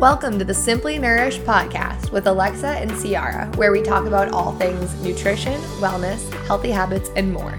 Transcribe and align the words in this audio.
Welcome 0.00 0.38
to 0.38 0.46
the 0.46 0.54
Simply 0.54 0.98
Nourished 0.98 1.42
podcast 1.42 2.10
with 2.10 2.26
Alexa 2.26 2.68
and 2.68 2.90
Ciara, 2.90 3.52
where 3.56 3.70
we 3.70 3.82
talk 3.82 4.06
about 4.06 4.32
all 4.32 4.56
things 4.56 4.94
nutrition, 5.02 5.60
wellness, 5.78 6.32
healthy 6.46 6.70
habits, 6.70 7.10
and 7.16 7.30
more. 7.30 7.58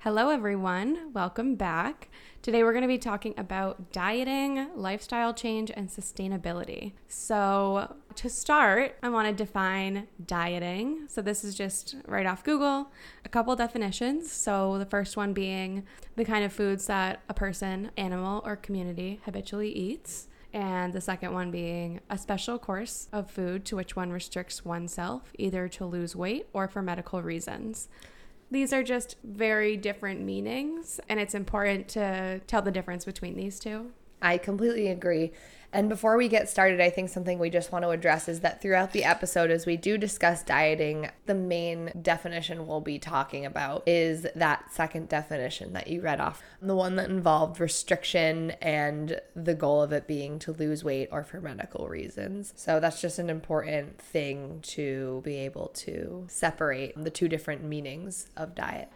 Hello, 0.00 0.28
everyone. 0.28 1.14
Welcome 1.14 1.54
back. 1.54 2.10
Today, 2.42 2.64
we're 2.64 2.72
going 2.72 2.82
to 2.82 2.88
be 2.88 2.98
talking 2.98 3.34
about 3.36 3.92
dieting, 3.92 4.66
lifestyle 4.74 5.32
change, 5.32 5.70
and 5.70 5.88
sustainability. 5.88 6.90
So, 7.06 7.94
to 8.16 8.28
start, 8.28 8.96
I 9.00 9.10
want 9.10 9.28
to 9.28 9.44
define 9.44 10.08
dieting. 10.26 11.04
So, 11.06 11.22
this 11.22 11.44
is 11.44 11.54
just 11.54 11.94
right 12.04 12.26
off 12.26 12.42
Google, 12.42 12.90
a 13.24 13.28
couple 13.28 13.54
definitions. 13.54 14.32
So, 14.32 14.76
the 14.78 14.86
first 14.86 15.16
one 15.16 15.32
being 15.32 15.86
the 16.16 16.24
kind 16.24 16.44
of 16.44 16.52
foods 16.52 16.86
that 16.86 17.22
a 17.28 17.34
person, 17.34 17.92
animal, 17.96 18.42
or 18.44 18.56
community 18.56 19.20
habitually 19.24 19.70
eats. 19.70 20.26
And 20.52 20.92
the 20.92 21.00
second 21.00 21.32
one 21.32 21.52
being 21.52 22.00
a 22.10 22.18
special 22.18 22.58
course 22.58 23.08
of 23.12 23.30
food 23.30 23.64
to 23.66 23.76
which 23.76 23.94
one 23.94 24.10
restricts 24.10 24.64
oneself, 24.64 25.32
either 25.38 25.68
to 25.68 25.86
lose 25.86 26.16
weight 26.16 26.48
or 26.52 26.66
for 26.66 26.82
medical 26.82 27.22
reasons 27.22 27.88
these 28.52 28.72
are 28.72 28.82
just 28.82 29.16
very 29.24 29.76
different 29.76 30.20
meanings, 30.20 31.00
and 31.08 31.18
it's 31.18 31.34
important 31.34 31.88
to 31.88 32.40
tell 32.46 32.62
the 32.62 32.70
difference 32.70 33.04
between 33.04 33.34
these 33.34 33.58
two. 33.58 33.92
I 34.20 34.38
completely 34.38 34.88
agree. 34.88 35.32
And 35.72 35.88
before 35.88 36.18
we 36.18 36.28
get 36.28 36.50
started, 36.50 36.82
I 36.82 36.90
think 36.90 37.08
something 37.08 37.38
we 37.38 37.48
just 37.48 37.72
want 37.72 37.84
to 37.84 37.90
address 37.90 38.28
is 38.28 38.40
that 38.40 38.60
throughout 38.60 38.92
the 38.92 39.04
episode, 39.04 39.50
as 39.50 39.64
we 39.64 39.78
do 39.78 39.96
discuss 39.96 40.42
dieting, 40.42 41.10
the 41.24 41.34
main 41.34 41.90
definition 42.02 42.66
we'll 42.66 42.82
be 42.82 42.98
talking 42.98 43.46
about 43.46 43.82
is 43.86 44.26
that 44.34 44.70
second 44.70 45.08
definition 45.08 45.72
that 45.72 45.88
you 45.88 46.02
read 46.02 46.20
off, 46.20 46.42
the 46.60 46.76
one 46.76 46.96
that 46.96 47.08
involved 47.08 47.58
restriction 47.58 48.50
and 48.60 49.18
the 49.34 49.54
goal 49.54 49.82
of 49.82 49.92
it 49.92 50.06
being 50.06 50.38
to 50.40 50.52
lose 50.52 50.84
weight 50.84 51.08
or 51.10 51.24
for 51.24 51.40
medical 51.40 51.88
reasons. 51.88 52.52
So 52.54 52.78
that's 52.78 53.00
just 53.00 53.18
an 53.18 53.30
important 53.30 53.98
thing 53.98 54.60
to 54.62 55.22
be 55.24 55.36
able 55.36 55.68
to 55.68 56.26
separate 56.28 57.02
the 57.02 57.10
two 57.10 57.28
different 57.28 57.64
meanings 57.64 58.28
of 58.36 58.54
diet. 58.54 58.90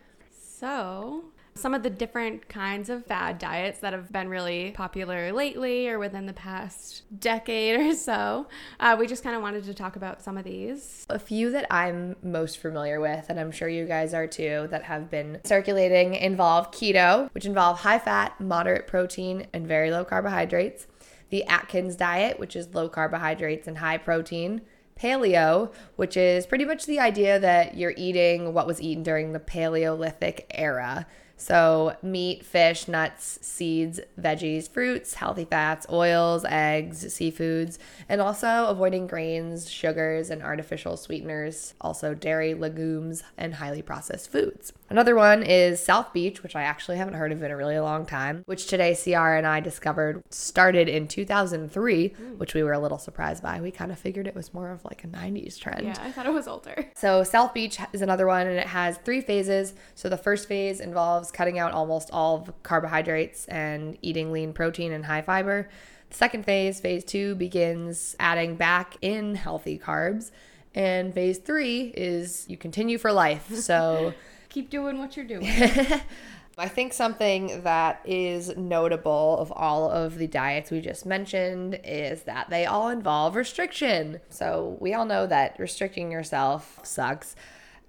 So, 0.59 1.25
some 1.57 1.75
of 1.75 1.83
the 1.83 1.91
different 1.91 2.49
kinds 2.49 2.89
of 2.91 3.05
fad 3.07 3.39
diets 3.39 3.81
that 3.81 3.93
have 3.93 4.13
been 4.13 4.29
really 4.29 4.73
popular 4.73 5.33
lately 5.33 5.89
or 5.89 5.99
within 5.99 6.27
the 6.27 6.33
past 6.33 7.03
decade 7.19 7.81
or 7.81 7.95
so. 7.95 8.47
Uh, 8.79 8.97
we 8.99 9.07
just 9.07 9.23
kind 9.23 9.35
of 9.35 9.43
wanted 9.43 9.65
to 9.65 9.75
talk 9.75 9.97
about 9.97 10.23
some 10.23 10.37
of 10.37 10.45
these. 10.45 11.07
A 11.11 11.19
few 11.19 11.51
that 11.51 11.67
I'm 11.73 12.17
most 12.23 12.59
familiar 12.59 13.01
with, 13.01 13.27
and 13.29 13.41
I'm 13.41 13.51
sure 13.51 13.69
you 13.69 13.87
guys 13.87 14.15
are 14.15 14.27
too, 14.27 14.69
that 14.71 14.85
have 14.85 15.11
been 15.11 15.41
circulating 15.45 16.15
involve 16.15 16.71
keto, 16.71 17.33
which 17.35 17.47
involve 17.47 17.81
high 17.81 17.99
fat, 17.99 18.41
moderate 18.41 18.87
protein, 18.87 19.47
and 19.53 19.67
very 19.67 19.91
low 19.91 20.05
carbohydrates. 20.05 20.87
The 21.31 21.45
Atkins 21.45 21.97
diet, 21.97 22.39
which 22.39 22.55
is 22.55 22.75
low 22.75 22.89
carbohydrates 22.89 23.67
and 23.67 23.79
high 23.79 23.99
protein 23.99 24.63
paleo, 24.99 25.73
which 25.97 26.17
is 26.17 26.47
pretty 26.47 26.65
much 26.65 26.87
the 26.87 26.99
idea 26.99 27.39
that 27.39 27.77
you're 27.77 27.95
eating 27.97 28.55
what 28.55 28.67
was 28.67 28.81
eaten 28.81 29.03
during 29.03 29.33
the 29.33 29.41
Paleolithic 29.41 30.47
era. 30.55 31.07
So, 31.37 31.97
meat, 32.03 32.45
fish, 32.45 32.89
nuts, 32.89 33.39
seeds, 33.43 34.01
veggies, 34.19 34.69
fruits, 34.69 35.15
healthy 35.15 35.45
fats, 35.45 35.87
oils, 35.91 36.45
eggs, 36.49 37.05
seafoods, 37.05 37.79
and 38.09 38.21
also 38.21 38.67
avoiding 38.67 39.07
grains, 39.07 39.71
sugars, 39.71 40.31
and 40.31 40.43
artificial 40.43 40.97
sweeteners, 40.97 41.75
also 41.81 42.15
dairy, 42.15 42.55
legumes, 42.55 43.23
and 43.37 43.55
highly 43.55 43.83
processed 43.83 44.33
foods. 44.33 44.73
Another 44.89 45.17
one 45.17 45.43
is 45.43 45.83
South 45.83 46.13
Beach, 46.13 46.43
which 46.43 46.55
I 46.55 46.63
actually 46.63 46.97
haven't 46.97 47.15
heard 47.15 47.33
of 47.33 47.43
in 47.43 47.51
a 47.51 47.57
really 47.57 47.79
long 47.79 48.07
time, 48.07 48.43
which 48.47 48.67
today 48.67 48.95
Ciara 48.95 49.37
and 49.37 49.47
I 49.47 49.61
discovered 49.61 50.23
started 50.31 50.89
in 50.89 51.09
2003, 51.09 52.09
mm. 52.09 52.39
which 52.39 52.55
we 52.55 52.63
were 52.63 52.73
a 52.73 52.79
little 52.79 52.99
surprised 52.99 53.43
by. 53.43 53.61
We 53.61 53.73
kind 53.73 53.91
of 53.91 53.99
figured 53.99 54.27
it 54.29 54.35
was 54.35 54.55
more 54.55 54.71
of 54.71 54.85
like 54.85 55.03
a 55.03 55.09
90s 55.09 55.59
trend. 55.59 55.87
Yeah, 55.87 55.99
I 56.01 56.13
thought 56.13 56.27
it 56.27 56.33
was 56.33 56.47
older. 56.47 56.87
So, 56.95 57.25
South 57.25 57.53
Beach 57.53 57.79
is 57.93 58.01
another 58.01 58.27
one, 58.27 58.47
and 58.47 58.59
it 58.59 58.69
has 58.69 58.97
three 58.99 59.21
phases. 59.21 59.75
So, 59.95 60.09
the 60.09 60.17
first 60.17 60.49
phase 60.49 60.81
involves 60.81 61.26
involves 61.27 61.37
cutting 61.37 61.59
out 61.59 61.73
almost 61.73 62.11
all 62.13 62.37
of 62.37 62.63
carbohydrates 62.63 63.47
and 63.47 63.99
eating 64.03 64.33
lean 64.33 64.53
protein 64.53 64.93
and 64.93 65.07
high 65.07 65.23
fiber. 65.23 65.69
The 66.11 66.17
second 66.17 66.45
phase, 66.45 66.81
phase 66.81 67.05
two, 67.05 67.35
begins 67.35 68.15
adding 68.21 68.57
back 68.57 68.97
in 69.03 69.35
healthy 69.35 69.79
carbs. 69.79 70.31
And 70.75 71.15
phase 71.15 71.39
three 71.39 71.93
is 71.97 72.47
you 72.49 72.57
continue 72.57 72.99
for 72.99 73.13
life. 73.13 73.51
So 73.55 74.15
keep 74.49 74.71
doing 74.71 74.99
what 74.99 75.17
you're 75.17 75.27
doing. 75.27 75.47
I 76.59 76.69
think 76.69 76.95
something 76.95 77.63
that 77.65 78.01
is 78.07 78.57
notable 78.57 79.37
of 79.39 79.53
all 79.53 79.91
of 79.91 80.17
the 80.17 80.27
diets 80.27 80.71
we 80.71 80.81
just 80.81 81.05
mentioned 81.05 81.79
is 81.85 82.23
that 82.23 82.49
they 82.49 82.65
all 82.65 82.89
involve 82.89 83.37
restriction. 83.37 84.21
So 84.31 84.79
we 84.81 84.95
all 84.95 85.05
know 85.05 85.27
that 85.27 85.59
restricting 85.59 86.11
yourself 86.11 86.81
sucks. 86.83 87.37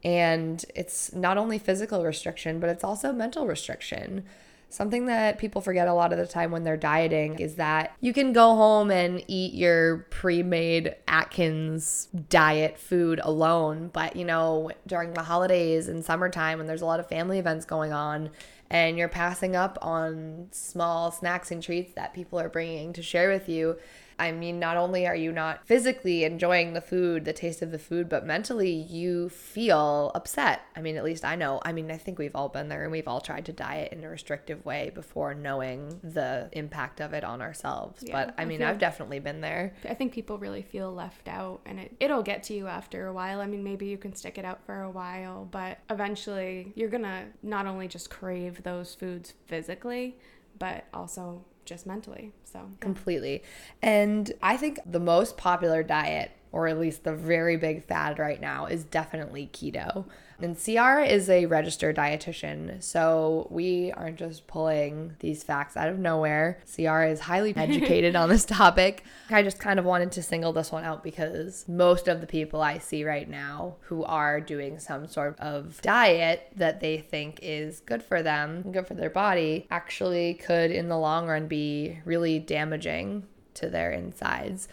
And 0.08 0.64
it's 0.74 1.12
not 1.12 1.38
only 1.38 1.60
physical 1.60 2.06
restriction, 2.06 2.62
but 2.62 2.70
it's 2.70 2.86
also 2.86 3.12
mental 3.12 3.46
restriction. 3.46 4.24
Something 4.70 5.08
that 5.08 5.38
people 5.38 5.60
forget 5.60 5.90
a 5.90 5.94
lot 5.94 6.14
of 6.14 6.18
the 6.18 6.26
time 6.26 6.50
when 6.50 6.64
they're 6.64 6.78
dieting 6.78 7.40
is 7.40 7.56
that 7.56 7.94
you 8.00 8.14
can 8.14 8.32
go 8.32 8.56
home 8.56 8.90
and 8.90 9.22
eat 9.28 9.54
your 9.54 10.08
pre 10.10 10.44
made 10.44 10.96
Atkins 11.10 12.08
diet 12.30 12.78
food 12.78 13.20
alone. 13.22 13.90
But, 13.92 14.16
you 14.16 14.24
know, 14.24 14.72
during 14.88 15.14
the 15.14 15.24
holidays 15.24 15.90
and 15.90 16.06
summertime, 16.06 16.58
when 16.58 16.68
there's 16.68 16.82
a 16.82 16.86
lot 16.86 17.02
of 17.02 17.10
family 17.10 17.38
events 17.38 17.66
going 17.66 17.92
on, 17.92 18.30
and 18.70 18.98
you're 18.98 19.10
passing 19.10 19.58
up 19.58 19.78
on 19.82 20.48
small 20.52 21.12
snacks 21.12 21.52
and 21.52 21.62
treats 21.62 21.94
that 21.96 22.14
people 22.14 22.40
are 22.40 22.50
bringing 22.50 22.94
to 22.94 23.04
share 23.04 23.30
with 23.30 23.50
you, 23.50 23.76
I 24.20 24.32
mean, 24.32 24.60
not 24.60 24.78
only 24.78 25.06
are 25.06 25.16
you 25.16 25.32
not 25.32 25.66
physically 25.68 26.24
enjoying 26.24 26.74
the 26.74 26.82
food, 26.82 27.26
the 27.26 27.34
taste 27.34 27.62
of 27.62 27.72
the 27.72 27.80
food, 27.80 28.10
but 28.10 28.26
mentally 28.26 28.72
you 28.72 29.30
feel 29.30 30.12
upset. 30.16 30.62
I 30.76 30.82
mean, 30.82 30.98
at 30.98 31.04
least 31.04 31.26
I 31.26 31.36
know. 31.36 31.60
I 31.64 31.72
mean, 31.72 31.92
I 31.92 31.98
think 31.98 32.18
we've 32.18 32.36
all 32.36 32.50
been 32.50 32.70
there 32.70 32.84
and 32.84 32.92
we've 32.92 33.08
all 33.08 33.22
tried 33.22 33.46
to 33.46 33.54
diet 33.54 33.92
in 33.92 34.04
a 34.04 34.10
restrictive 34.10 34.66
way 34.66 34.92
before 34.94 35.34
knowing 35.34 36.00
the 36.04 36.50
impact 36.54 37.00
of 37.00 37.14
it 37.14 37.24
on 37.24 37.42
ourselves. 37.42 38.04
Yeah, 38.06 38.26
but 38.26 38.36
I 38.38 38.46
mean, 38.46 38.64
I 38.64 38.70
I've 38.70 38.80
definitely 38.80 39.20
been 39.20 39.42
there. 39.42 39.74
I 39.88 39.94
think 39.94 40.14
people 40.14 40.38
really 40.38 40.62
feel 40.62 40.92
left 40.92 41.28
out 41.28 41.62
and 41.66 41.80
it, 41.80 41.96
it'll 42.00 42.24
get 42.24 42.44
to 42.44 42.54
you 42.54 42.68
after 42.68 43.08
a 43.08 43.14
while. 43.14 43.42
I 43.42 43.48
mean, 43.48 43.64
maybe 43.64 43.86
you 43.86 43.98
can 43.98 44.14
stick 44.16 44.38
it 44.38 44.46
out 44.46 44.66
for 44.66 44.82
a 44.82 44.90
while, 44.90 45.48
but 45.50 45.80
eventually 45.90 46.74
you're 46.76 46.90
going 46.90 47.04
to 47.04 47.26
not 47.44 47.66
only 47.66 47.88
just 47.88 48.10
crave 48.10 48.64
those 48.64 48.96
foods 48.96 49.34
physically, 49.46 50.18
but 50.60 50.86
also 50.94 51.44
just 51.68 51.86
mentally. 51.86 52.32
So, 52.44 52.60
yeah. 52.60 52.66
completely. 52.80 53.44
And 53.82 54.32
I 54.42 54.58
think 54.58 54.80
the 54.86 55.00
most 55.00 55.38
popular 55.38 55.84
diet, 55.84 56.32
or 56.52 56.68
at 56.68 56.80
least 56.80 57.04
the 57.04 57.14
very 57.14 57.58
big 57.58 57.86
fad 57.86 58.20
right 58.20 58.40
now, 58.40 58.66
is 58.66 58.84
definitely 58.84 59.50
keto. 59.54 60.06
And 60.40 60.58
Ciara 60.58 61.06
is 61.06 61.30
a 61.30 61.48
registered 61.48 61.96
dietitian, 61.96 62.84
so 62.84 63.48
we 63.50 63.92
aren't 63.94 64.18
just 64.18 64.46
pulling 64.46 65.16
these 65.20 65.42
facts 65.42 65.76
out 65.76 65.90
of 65.90 65.98
nowhere. 65.98 66.60
Ciara 66.72 67.10
is 67.10 67.22
highly 67.22 67.54
educated 67.56 68.16
on 68.16 68.30
this 68.30 68.46
topic. 68.46 69.04
I 69.32 69.42
just 69.42 69.58
kind 69.58 69.80
of 69.80 69.86
wanted 69.86 70.12
to 70.14 70.24
single 70.24 70.54
this 70.54 70.72
one 70.72 70.84
out 70.84 71.04
because 71.04 71.66
most 71.68 72.08
of 72.08 72.22
the 72.22 72.28
people 72.28 72.62
I 72.62 72.78
see 72.78 73.04
right 73.04 73.28
now 73.28 73.78
who 73.82 74.04
are 74.04 74.40
doing 74.40 74.78
some 74.78 75.08
sort 75.08 75.40
of 75.40 75.82
diet 75.82 76.52
that 76.56 76.82
they 76.82 77.00
think 77.00 77.40
is 77.42 77.80
good 77.80 78.04
for 78.04 78.22
them, 78.22 78.72
good 78.72 78.88
for 78.88 78.94
their 78.94 79.10
body, 79.10 79.66
actually 79.72 80.36
could 80.36 80.70
in 80.70 80.88
the 80.88 81.00
long 81.00 81.28
run 81.28 81.48
be 81.48 82.00
really 82.06 82.38
damaging 82.38 83.24
to 83.56 83.70
their 83.70 83.92
insides. 83.92 84.68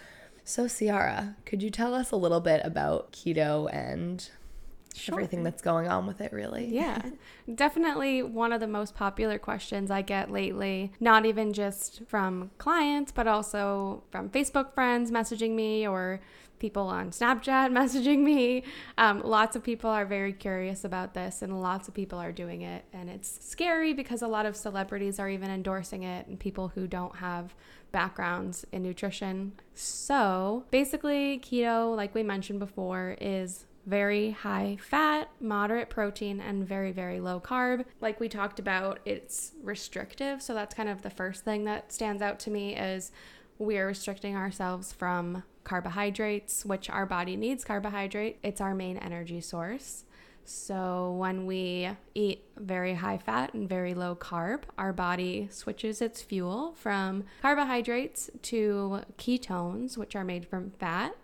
So, 0.47 0.69
Ciara, 0.69 1.37
could 1.47 1.62
you 1.62 1.71
tell 1.71 1.94
us 1.94 2.10
a 2.10 2.16
little 2.16 2.41
bit 2.41 2.60
about 2.65 3.12
keto 3.12 3.72
and 3.72 4.28
sure. 4.97 5.15
everything 5.15 5.43
that's 5.43 5.62
going 5.62 5.88
on 5.88 6.06
with 6.06 6.21
it, 6.21 6.32
really. 6.32 6.66
Yeah. 6.66 7.03
Definitely 7.55 8.22
one 8.22 8.53
of 8.53 8.60
the 8.60 8.66
most 8.66 8.94
popular 8.94 9.38
questions 9.38 9.91
I 9.91 10.03
get 10.03 10.31
lately, 10.31 10.93
not 11.00 11.27
even 11.27 11.53
just 11.53 12.03
from 12.06 12.50
clients, 12.59 13.13
but 13.13 13.27
also 13.27 14.04
from 14.10 14.30
Facebook 14.30 14.74
friends 14.74 15.10
messaging 15.10 15.54
me 15.54 15.86
or 15.86 16.21
people 16.59 16.86
on 16.86 17.10
Snapchat 17.10 17.71
messaging 17.72 18.21
me. 18.21 18.65
Um, 18.97 19.22
lots 19.22 19.57
of 19.57 19.63
people 19.63 19.91
are 19.91 20.07
very 20.07 20.33
curious 20.33 20.84
about 20.84 21.15
this, 21.15 21.42
and 21.42 21.60
lots 21.60 21.89
of 21.89 21.95
people 21.95 22.18
are 22.18 22.33
doing 22.33 22.63
it. 22.63 22.84
And 22.92 23.10
it's 23.10 23.45
scary 23.45 23.92
because 23.92 24.22
a 24.22 24.28
lot 24.28 24.47
of 24.47 24.57
celebrities 24.57 25.18
are 25.18 25.28
even 25.28 25.51
endorsing 25.51 26.04
it, 26.04 26.27
and 26.27 26.39
people 26.39 26.68
who 26.68 26.86
don't 26.86 27.16
have 27.16 27.54
backgrounds 27.92 28.66
in 28.72 28.83
nutrition. 28.83 29.53
So 29.74 30.65
basically, 30.71 31.39
keto, 31.39 31.95
like 31.95 32.15
we 32.15 32.22
mentioned 32.22 32.59
before, 32.59 33.16
is 33.21 33.66
very 33.86 34.31
high 34.31 34.78
fat, 34.81 35.31
moderate 35.41 35.91
protein, 35.91 36.41
and 36.41 36.66
very, 36.66 36.92
very 36.92 37.21
low 37.21 37.41
carb. 37.41 37.84
Like 38.01 38.21
we 38.21 38.28
talked 38.28 38.59
about, 38.59 39.01
it's 39.04 39.53
restrictive. 39.63 40.42
So 40.42 40.54
that's 40.54 40.75
kind 40.75 40.89
of 40.89 41.03
the 41.03 41.10
first 41.10 41.45
thing 41.45 41.65
that 41.65 41.92
stands 41.92 42.22
out 42.22 42.39
to 42.41 42.51
me 42.51 42.77
is 42.77 43.13
we're 43.59 43.86
restricting 43.86 44.36
ourselves 44.36 44.92
from 44.92 45.45
carbohydrates, 45.65 46.65
which 46.65 46.91
our 46.91 47.07
body 47.07 47.36
needs 47.36 47.65
carbohydrate. 47.65 48.39
It's 48.42 48.60
our 48.60 48.75
main 48.75 48.98
energy 48.98 49.41
source. 49.41 50.04
So, 50.47 51.13
when 51.13 51.47
we 51.47 51.89
eat 52.15 52.45
very 52.59 52.95
high 52.95 53.16
fat 53.16 53.54
and 53.54 53.66
very 53.66 53.95
low 53.95 54.15
carb, 54.15 54.65
our 54.77 54.92
body 54.92 55.48
switches 55.51 56.03
its 56.03 56.21
fuel 56.21 56.75
from 56.77 57.25
carbohydrates 57.41 58.28
to 58.42 59.01
ketones, 59.16 59.97
which 59.97 60.15
are 60.15 60.25
made 60.25 60.47
from 60.47 60.72
fat. 60.72 61.16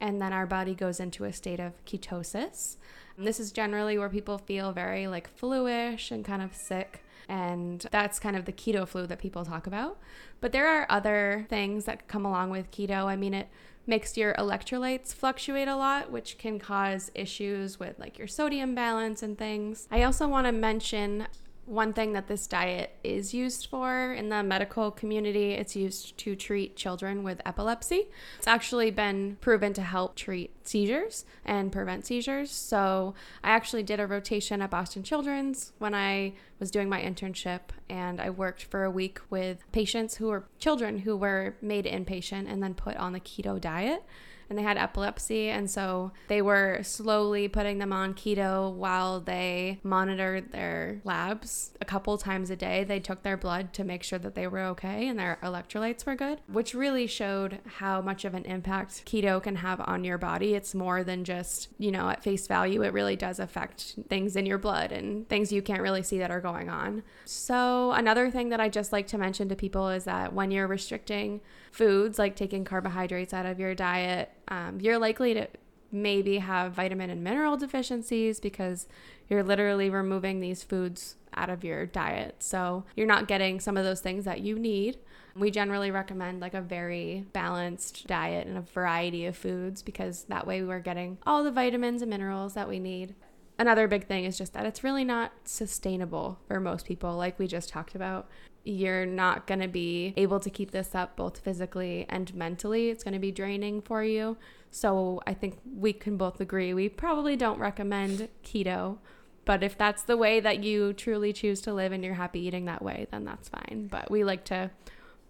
And 0.00 0.20
then 0.20 0.32
our 0.32 0.46
body 0.46 0.74
goes 0.74 0.98
into 0.98 1.24
a 1.24 1.32
state 1.32 1.60
of 1.60 1.84
ketosis. 1.84 2.76
And 3.16 3.26
this 3.26 3.38
is 3.38 3.52
generally 3.52 3.98
where 3.98 4.08
people 4.08 4.38
feel 4.38 4.72
very 4.72 5.06
like 5.06 5.28
fluish 5.28 6.10
and 6.10 6.24
kind 6.24 6.42
of 6.42 6.54
sick. 6.54 7.04
And 7.28 7.86
that's 7.92 8.18
kind 8.18 8.34
of 8.34 8.44
the 8.46 8.52
keto 8.52 8.88
flu 8.88 9.06
that 9.06 9.18
people 9.18 9.44
talk 9.44 9.66
about. 9.66 9.98
But 10.40 10.52
there 10.52 10.66
are 10.66 10.86
other 10.88 11.46
things 11.48 11.84
that 11.84 12.08
come 12.08 12.24
along 12.24 12.50
with 12.50 12.70
keto. 12.70 13.04
I 13.04 13.16
mean, 13.16 13.34
it 13.34 13.48
makes 13.86 14.16
your 14.16 14.34
electrolytes 14.34 15.14
fluctuate 15.14 15.68
a 15.68 15.76
lot, 15.76 16.10
which 16.10 16.38
can 16.38 16.58
cause 16.58 17.10
issues 17.14 17.78
with 17.78 17.98
like 17.98 18.18
your 18.18 18.26
sodium 18.26 18.74
balance 18.74 19.22
and 19.22 19.36
things. 19.36 19.86
I 19.90 20.02
also 20.02 20.26
want 20.26 20.46
to 20.46 20.52
mention 20.52 21.26
one 21.66 21.92
thing 21.92 22.12
that 22.14 22.26
this 22.26 22.46
diet 22.46 22.96
is 23.04 23.32
used 23.32 23.66
for 23.66 24.12
in 24.12 24.28
the 24.28 24.42
medical 24.42 24.90
community, 24.90 25.52
it's 25.52 25.76
used 25.76 26.18
to 26.18 26.34
treat 26.34 26.76
children 26.76 27.22
with 27.22 27.40
epilepsy. 27.46 28.08
It's 28.38 28.46
actually 28.46 28.90
been 28.90 29.36
proven 29.40 29.72
to 29.74 29.82
help 29.82 30.16
treat 30.16 30.50
seizures 30.66 31.24
and 31.44 31.70
prevent 31.70 32.06
seizures. 32.06 32.50
So, 32.50 33.14
I 33.44 33.50
actually 33.50 33.82
did 33.82 34.00
a 34.00 34.06
rotation 34.06 34.62
at 34.62 34.70
Boston 34.70 35.02
Children's 35.02 35.72
when 35.78 35.94
I 35.94 36.32
was 36.58 36.70
doing 36.70 36.88
my 36.88 37.00
internship, 37.00 37.60
and 37.88 38.20
I 38.20 38.30
worked 38.30 38.64
for 38.64 38.84
a 38.84 38.90
week 38.90 39.20
with 39.30 39.64
patients 39.72 40.16
who 40.16 40.28
were 40.28 40.44
children 40.58 40.98
who 40.98 41.16
were 41.16 41.56
made 41.62 41.84
inpatient 41.84 42.50
and 42.50 42.62
then 42.62 42.74
put 42.74 42.96
on 42.96 43.12
the 43.12 43.20
keto 43.20 43.60
diet 43.60 44.04
and 44.50 44.58
they 44.58 44.62
had 44.62 44.76
epilepsy. 44.76 45.48
And 45.48 45.70
so 45.70 46.10
they 46.28 46.42
were 46.42 46.80
slowly 46.82 47.46
putting 47.48 47.78
them 47.78 47.92
on 47.92 48.14
keto 48.14 48.72
while 48.72 49.20
they 49.20 49.78
monitored 49.84 50.50
their 50.50 51.00
labs 51.04 51.70
a 51.80 51.84
couple 51.84 52.18
times 52.18 52.50
a 52.50 52.56
day. 52.56 52.82
They 52.82 52.98
took 52.98 53.22
their 53.22 53.36
blood 53.36 53.72
to 53.74 53.84
make 53.84 54.02
sure 54.02 54.18
that 54.18 54.34
they 54.34 54.48
were 54.48 54.60
okay 54.60 55.06
and 55.08 55.18
their 55.18 55.38
electrolytes 55.42 56.04
were 56.04 56.16
good, 56.16 56.40
which 56.48 56.74
really 56.74 57.06
showed 57.06 57.60
how 57.76 58.02
much 58.02 58.24
of 58.24 58.34
an 58.34 58.44
impact 58.44 59.06
keto 59.06 59.40
can 59.40 59.56
have 59.56 59.80
on 59.82 60.02
your 60.02 60.18
body. 60.18 60.54
It's 60.54 60.74
more 60.74 61.04
than 61.04 61.24
just, 61.24 61.68
you 61.78 61.92
know, 61.92 62.10
at 62.10 62.24
face 62.24 62.48
value, 62.48 62.82
it 62.82 62.92
really 62.92 63.16
does 63.16 63.38
affect 63.38 63.94
things 64.08 64.34
in 64.34 64.46
your 64.46 64.58
blood 64.58 64.90
and 64.90 65.28
things 65.28 65.52
you 65.52 65.62
can't 65.62 65.80
really 65.80 66.02
see 66.02 66.18
that 66.18 66.32
are 66.32 66.40
going 66.40 66.68
on. 66.68 67.04
So, 67.24 67.92
another 67.92 68.30
thing 68.30 68.48
that 68.48 68.60
I 68.60 68.68
just 68.68 68.92
like 68.92 69.06
to 69.08 69.18
mention 69.18 69.48
to 69.48 69.56
people 69.56 69.88
is 69.90 70.04
that 70.04 70.32
when 70.32 70.50
you're 70.50 70.66
restricting 70.66 71.40
foods, 71.70 72.18
like 72.18 72.36
taking 72.36 72.64
carbohydrates 72.64 73.32
out 73.32 73.46
of 73.46 73.60
your 73.60 73.74
diet, 73.74 74.30
um, 74.48 74.80
you're 74.80 74.98
likely 74.98 75.34
to 75.34 75.48
maybe 75.92 76.38
have 76.38 76.72
vitamin 76.72 77.10
and 77.10 77.22
mineral 77.22 77.56
deficiencies 77.56 78.40
because 78.40 78.86
you're 79.28 79.42
literally 79.42 79.90
removing 79.90 80.40
these 80.40 80.62
foods 80.62 81.16
out 81.34 81.50
of 81.50 81.64
your 81.64 81.86
diet. 81.86 82.36
So 82.40 82.84
you're 82.96 83.06
not 83.06 83.28
getting 83.28 83.60
some 83.60 83.76
of 83.76 83.84
those 83.84 84.00
things 84.00 84.24
that 84.24 84.40
you 84.40 84.58
need. 84.58 84.98
We 85.36 85.50
generally 85.50 85.90
recommend 85.90 86.40
like 86.40 86.54
a 86.54 86.60
very 86.60 87.26
balanced 87.32 88.06
diet 88.06 88.46
and 88.46 88.58
a 88.58 88.62
variety 88.62 89.26
of 89.26 89.36
foods 89.36 89.82
because 89.82 90.24
that 90.24 90.46
way 90.46 90.62
we're 90.62 90.80
getting 90.80 91.18
all 91.26 91.44
the 91.44 91.52
vitamins 91.52 92.02
and 92.02 92.10
minerals 92.10 92.54
that 92.54 92.68
we 92.68 92.78
need. 92.78 93.14
Another 93.58 93.86
big 93.86 94.06
thing 94.06 94.24
is 94.24 94.38
just 94.38 94.54
that 94.54 94.66
it's 94.66 94.82
really 94.82 95.04
not 95.04 95.32
sustainable 95.44 96.38
for 96.48 96.58
most 96.60 96.86
people, 96.86 97.16
like 97.16 97.38
we 97.38 97.46
just 97.46 97.68
talked 97.68 97.94
about 97.94 98.28
you're 98.64 99.06
not 99.06 99.46
going 99.46 99.60
to 99.60 99.68
be 99.68 100.12
able 100.16 100.40
to 100.40 100.50
keep 100.50 100.70
this 100.70 100.94
up 100.94 101.16
both 101.16 101.38
physically 101.38 102.06
and 102.08 102.34
mentally. 102.34 102.90
It's 102.90 103.02
going 103.02 103.14
to 103.14 103.20
be 103.20 103.32
draining 103.32 103.80
for 103.80 104.04
you. 104.04 104.36
So 104.70 105.20
I 105.26 105.34
think 105.34 105.58
we 105.76 105.92
can 105.92 106.16
both 106.16 106.40
agree 106.40 106.74
we 106.74 106.88
probably 106.88 107.36
don't 107.36 107.58
recommend 107.58 108.28
keto. 108.44 108.98
But 109.44 109.62
if 109.62 109.76
that's 109.76 110.02
the 110.02 110.16
way 110.16 110.38
that 110.40 110.62
you 110.62 110.92
truly 110.92 111.32
choose 111.32 111.60
to 111.62 111.72
live 111.72 111.92
and 111.92 112.04
you're 112.04 112.14
happy 112.14 112.40
eating 112.40 112.66
that 112.66 112.82
way, 112.82 113.06
then 113.10 113.24
that's 113.24 113.48
fine. 113.48 113.88
But 113.90 114.10
we 114.10 114.22
like 114.22 114.44
to 114.46 114.70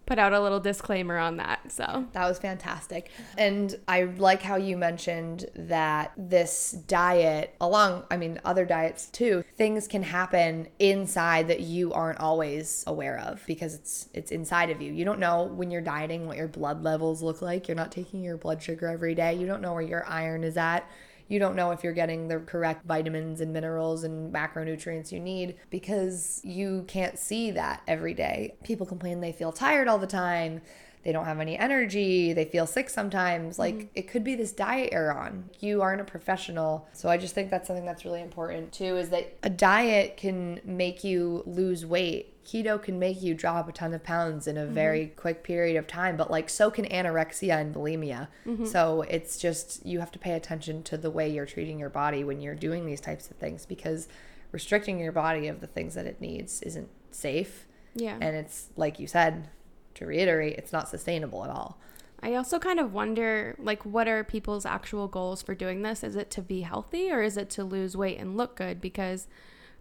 put 0.05 0.19
out 0.19 0.33
a 0.33 0.39
little 0.39 0.59
disclaimer 0.59 1.17
on 1.17 1.37
that. 1.37 1.71
So 1.71 2.05
that 2.13 2.27
was 2.27 2.39
fantastic. 2.39 3.09
And 3.37 3.77
I 3.87 4.03
like 4.03 4.41
how 4.41 4.55
you 4.55 4.77
mentioned 4.77 5.45
that 5.55 6.11
this 6.17 6.71
diet, 6.71 7.55
along, 7.61 8.03
I 8.11 8.17
mean, 8.17 8.39
other 8.43 8.65
diets 8.65 9.07
too, 9.07 9.43
things 9.55 9.87
can 9.87 10.03
happen 10.03 10.67
inside 10.79 11.47
that 11.47 11.61
you 11.61 11.93
aren't 11.93 12.19
always 12.19 12.83
aware 12.87 13.19
of 13.19 13.43
because 13.45 13.75
it's 13.75 14.09
it's 14.13 14.31
inside 14.31 14.69
of 14.69 14.81
you. 14.81 14.91
You 14.91 15.05
don't 15.05 15.19
know 15.19 15.43
when 15.43 15.71
you're 15.71 15.81
dieting 15.81 16.27
what 16.27 16.37
your 16.37 16.47
blood 16.47 16.83
levels 16.83 17.21
look 17.21 17.41
like. 17.41 17.67
You're 17.67 17.75
not 17.75 17.91
taking 17.91 18.23
your 18.23 18.37
blood 18.37 18.61
sugar 18.61 18.87
every 18.87 19.15
day. 19.15 19.35
You 19.35 19.47
don't 19.47 19.61
know 19.61 19.73
where 19.73 19.81
your 19.81 20.05
iron 20.07 20.43
is 20.43 20.57
at 20.57 20.89
you 21.31 21.39
don't 21.39 21.55
know 21.55 21.71
if 21.71 21.81
you're 21.81 21.93
getting 21.93 22.27
the 22.27 22.39
correct 22.39 22.85
vitamins 22.85 23.39
and 23.39 23.53
minerals 23.53 24.03
and 24.03 24.33
macronutrients 24.33 25.13
you 25.13 25.19
need 25.19 25.55
because 25.69 26.41
you 26.43 26.83
can't 26.89 27.17
see 27.17 27.51
that 27.51 27.81
every 27.87 28.13
day. 28.13 28.55
People 28.65 28.85
complain 28.85 29.21
they 29.21 29.31
feel 29.31 29.53
tired 29.53 29.87
all 29.87 29.97
the 29.97 30.05
time. 30.05 30.61
They 31.03 31.13
don't 31.13 31.23
have 31.23 31.39
any 31.39 31.57
energy. 31.57 32.33
They 32.33 32.43
feel 32.43 32.67
sick 32.67 32.89
sometimes. 32.89 33.57
Like 33.57 33.75
mm-hmm. 33.75 33.87
it 33.95 34.09
could 34.09 34.25
be 34.25 34.35
this 34.35 34.51
diet 34.51 34.91
you're 34.91 35.17
on. 35.17 35.49
You 35.61 35.81
aren't 35.81 36.01
a 36.01 36.03
professional. 36.03 36.89
So 36.91 37.07
I 37.07 37.15
just 37.15 37.33
think 37.33 37.49
that's 37.49 37.65
something 37.65 37.85
that's 37.85 38.03
really 38.03 38.21
important 38.21 38.73
too 38.73 38.97
is 38.97 39.07
that 39.09 39.37
a 39.41 39.49
diet 39.49 40.17
can 40.17 40.59
make 40.65 41.05
you 41.05 41.43
lose 41.45 41.85
weight 41.85 42.30
keto 42.45 42.81
can 42.81 42.99
make 42.99 43.21
you 43.21 43.33
drop 43.33 43.69
a 43.69 43.71
ton 43.71 43.93
of 43.93 44.03
pounds 44.03 44.47
in 44.47 44.57
a 44.57 44.61
mm-hmm. 44.61 44.73
very 44.73 45.07
quick 45.15 45.43
period 45.43 45.77
of 45.77 45.87
time, 45.87 46.17
but 46.17 46.31
like 46.31 46.49
so 46.49 46.71
can 46.71 46.85
anorexia 46.85 47.59
and 47.59 47.73
bulimia. 47.73 48.27
Mm-hmm. 48.45 48.65
So 48.65 49.03
it's 49.03 49.37
just 49.37 49.85
you 49.85 49.99
have 49.99 50.11
to 50.11 50.19
pay 50.19 50.33
attention 50.33 50.83
to 50.83 50.97
the 50.97 51.09
way 51.09 51.29
you're 51.29 51.45
treating 51.45 51.79
your 51.79 51.89
body 51.89 52.23
when 52.23 52.41
you're 52.41 52.55
doing 52.55 52.85
these 52.85 53.01
types 53.01 53.29
of 53.29 53.37
things 53.37 53.65
because 53.65 54.07
restricting 54.51 54.99
your 54.99 55.11
body 55.11 55.47
of 55.47 55.61
the 55.61 55.67
things 55.67 55.93
that 55.95 56.05
it 56.05 56.19
needs 56.19 56.61
isn't 56.61 56.89
safe. 57.11 57.67
Yeah. 57.95 58.17
And 58.19 58.35
it's 58.35 58.69
like 58.75 58.99
you 58.99 59.07
said, 59.07 59.49
to 59.95 60.05
reiterate, 60.05 60.57
it's 60.57 60.71
not 60.71 60.89
sustainable 60.89 61.43
at 61.43 61.49
all. 61.49 61.77
I 62.23 62.35
also 62.35 62.59
kind 62.59 62.79
of 62.79 62.93
wonder 62.93 63.55
like 63.57 63.83
what 63.83 64.07
are 64.07 64.23
people's 64.23 64.65
actual 64.65 65.07
goals 65.07 65.41
for 65.41 65.55
doing 65.55 65.81
this? 65.81 66.03
Is 66.03 66.15
it 66.15 66.29
to 66.31 66.41
be 66.41 66.61
healthy 66.61 67.11
or 67.11 67.21
is 67.21 67.35
it 67.35 67.49
to 67.51 67.63
lose 67.63 67.97
weight 67.97 68.19
and 68.19 68.37
look 68.37 68.55
good 68.55 68.79
because 68.79 69.27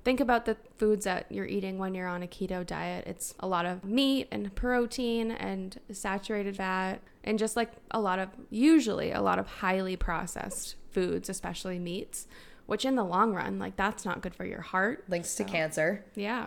think 0.04 0.20
about 0.20 0.44
the 0.44 0.56
foods 0.76 1.04
that 1.04 1.26
you're 1.30 1.46
eating 1.46 1.78
when 1.78 1.94
you're 1.94 2.08
on 2.08 2.22
a 2.22 2.26
keto 2.26 2.66
diet. 2.66 3.06
It's 3.06 3.34
a 3.40 3.46
lot 3.46 3.66
of 3.66 3.84
meat 3.84 4.28
and 4.30 4.54
protein 4.54 5.30
and 5.30 5.78
saturated 5.92 6.56
fat, 6.56 7.00
and 7.24 7.38
just 7.38 7.56
like 7.56 7.72
a 7.90 8.00
lot 8.00 8.18
of, 8.18 8.28
usually, 8.48 9.10
a 9.12 9.20
lot 9.20 9.38
of 9.38 9.46
highly 9.46 9.96
processed 9.96 10.76
foods, 10.90 11.28
especially 11.28 11.78
meats, 11.78 12.26
which 12.66 12.84
in 12.84 12.94
the 12.94 13.04
long 13.04 13.34
run, 13.34 13.58
like 13.58 13.76
that's 13.76 14.04
not 14.04 14.20
good 14.22 14.34
for 14.34 14.44
your 14.44 14.62
heart. 14.62 15.04
Links 15.08 15.30
so. 15.30 15.44
to 15.44 15.50
cancer. 15.50 16.04
Yeah. 16.14 16.46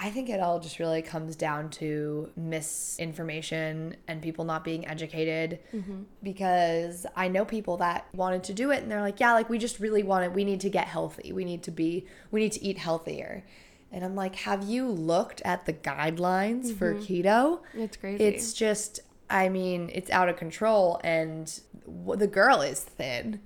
I 0.00 0.10
think 0.10 0.28
it 0.30 0.38
all 0.38 0.60
just 0.60 0.78
really 0.78 1.02
comes 1.02 1.34
down 1.34 1.70
to 1.70 2.30
misinformation 2.36 3.96
and 4.06 4.22
people 4.22 4.44
not 4.44 4.62
being 4.62 4.86
educated 4.86 5.58
mm-hmm. 5.74 6.02
because 6.22 7.04
I 7.16 7.26
know 7.26 7.44
people 7.44 7.78
that 7.78 8.06
wanted 8.14 8.44
to 8.44 8.54
do 8.54 8.70
it 8.70 8.80
and 8.80 8.90
they're 8.90 9.00
like, 9.00 9.18
yeah, 9.18 9.32
like 9.32 9.50
we 9.50 9.58
just 9.58 9.80
really 9.80 10.04
want 10.04 10.24
it. 10.24 10.32
We 10.32 10.44
need 10.44 10.60
to 10.60 10.70
get 10.70 10.86
healthy. 10.86 11.32
We 11.32 11.44
need 11.44 11.64
to 11.64 11.72
be, 11.72 12.06
we 12.30 12.40
need 12.40 12.52
to 12.52 12.64
eat 12.64 12.78
healthier. 12.78 13.44
And 13.90 14.04
I'm 14.04 14.14
like, 14.14 14.36
have 14.36 14.62
you 14.62 14.86
looked 14.86 15.42
at 15.42 15.66
the 15.66 15.72
guidelines 15.72 16.66
mm-hmm. 16.66 16.76
for 16.76 16.94
keto? 16.94 17.60
It's 17.74 17.96
crazy. 17.96 18.22
It's 18.22 18.52
just, 18.52 19.00
I 19.28 19.48
mean, 19.48 19.90
it's 19.92 20.10
out 20.10 20.28
of 20.28 20.36
control 20.36 21.00
and 21.02 21.60
the 22.06 22.28
girl 22.28 22.60
is 22.62 22.80
thin. 22.80 23.40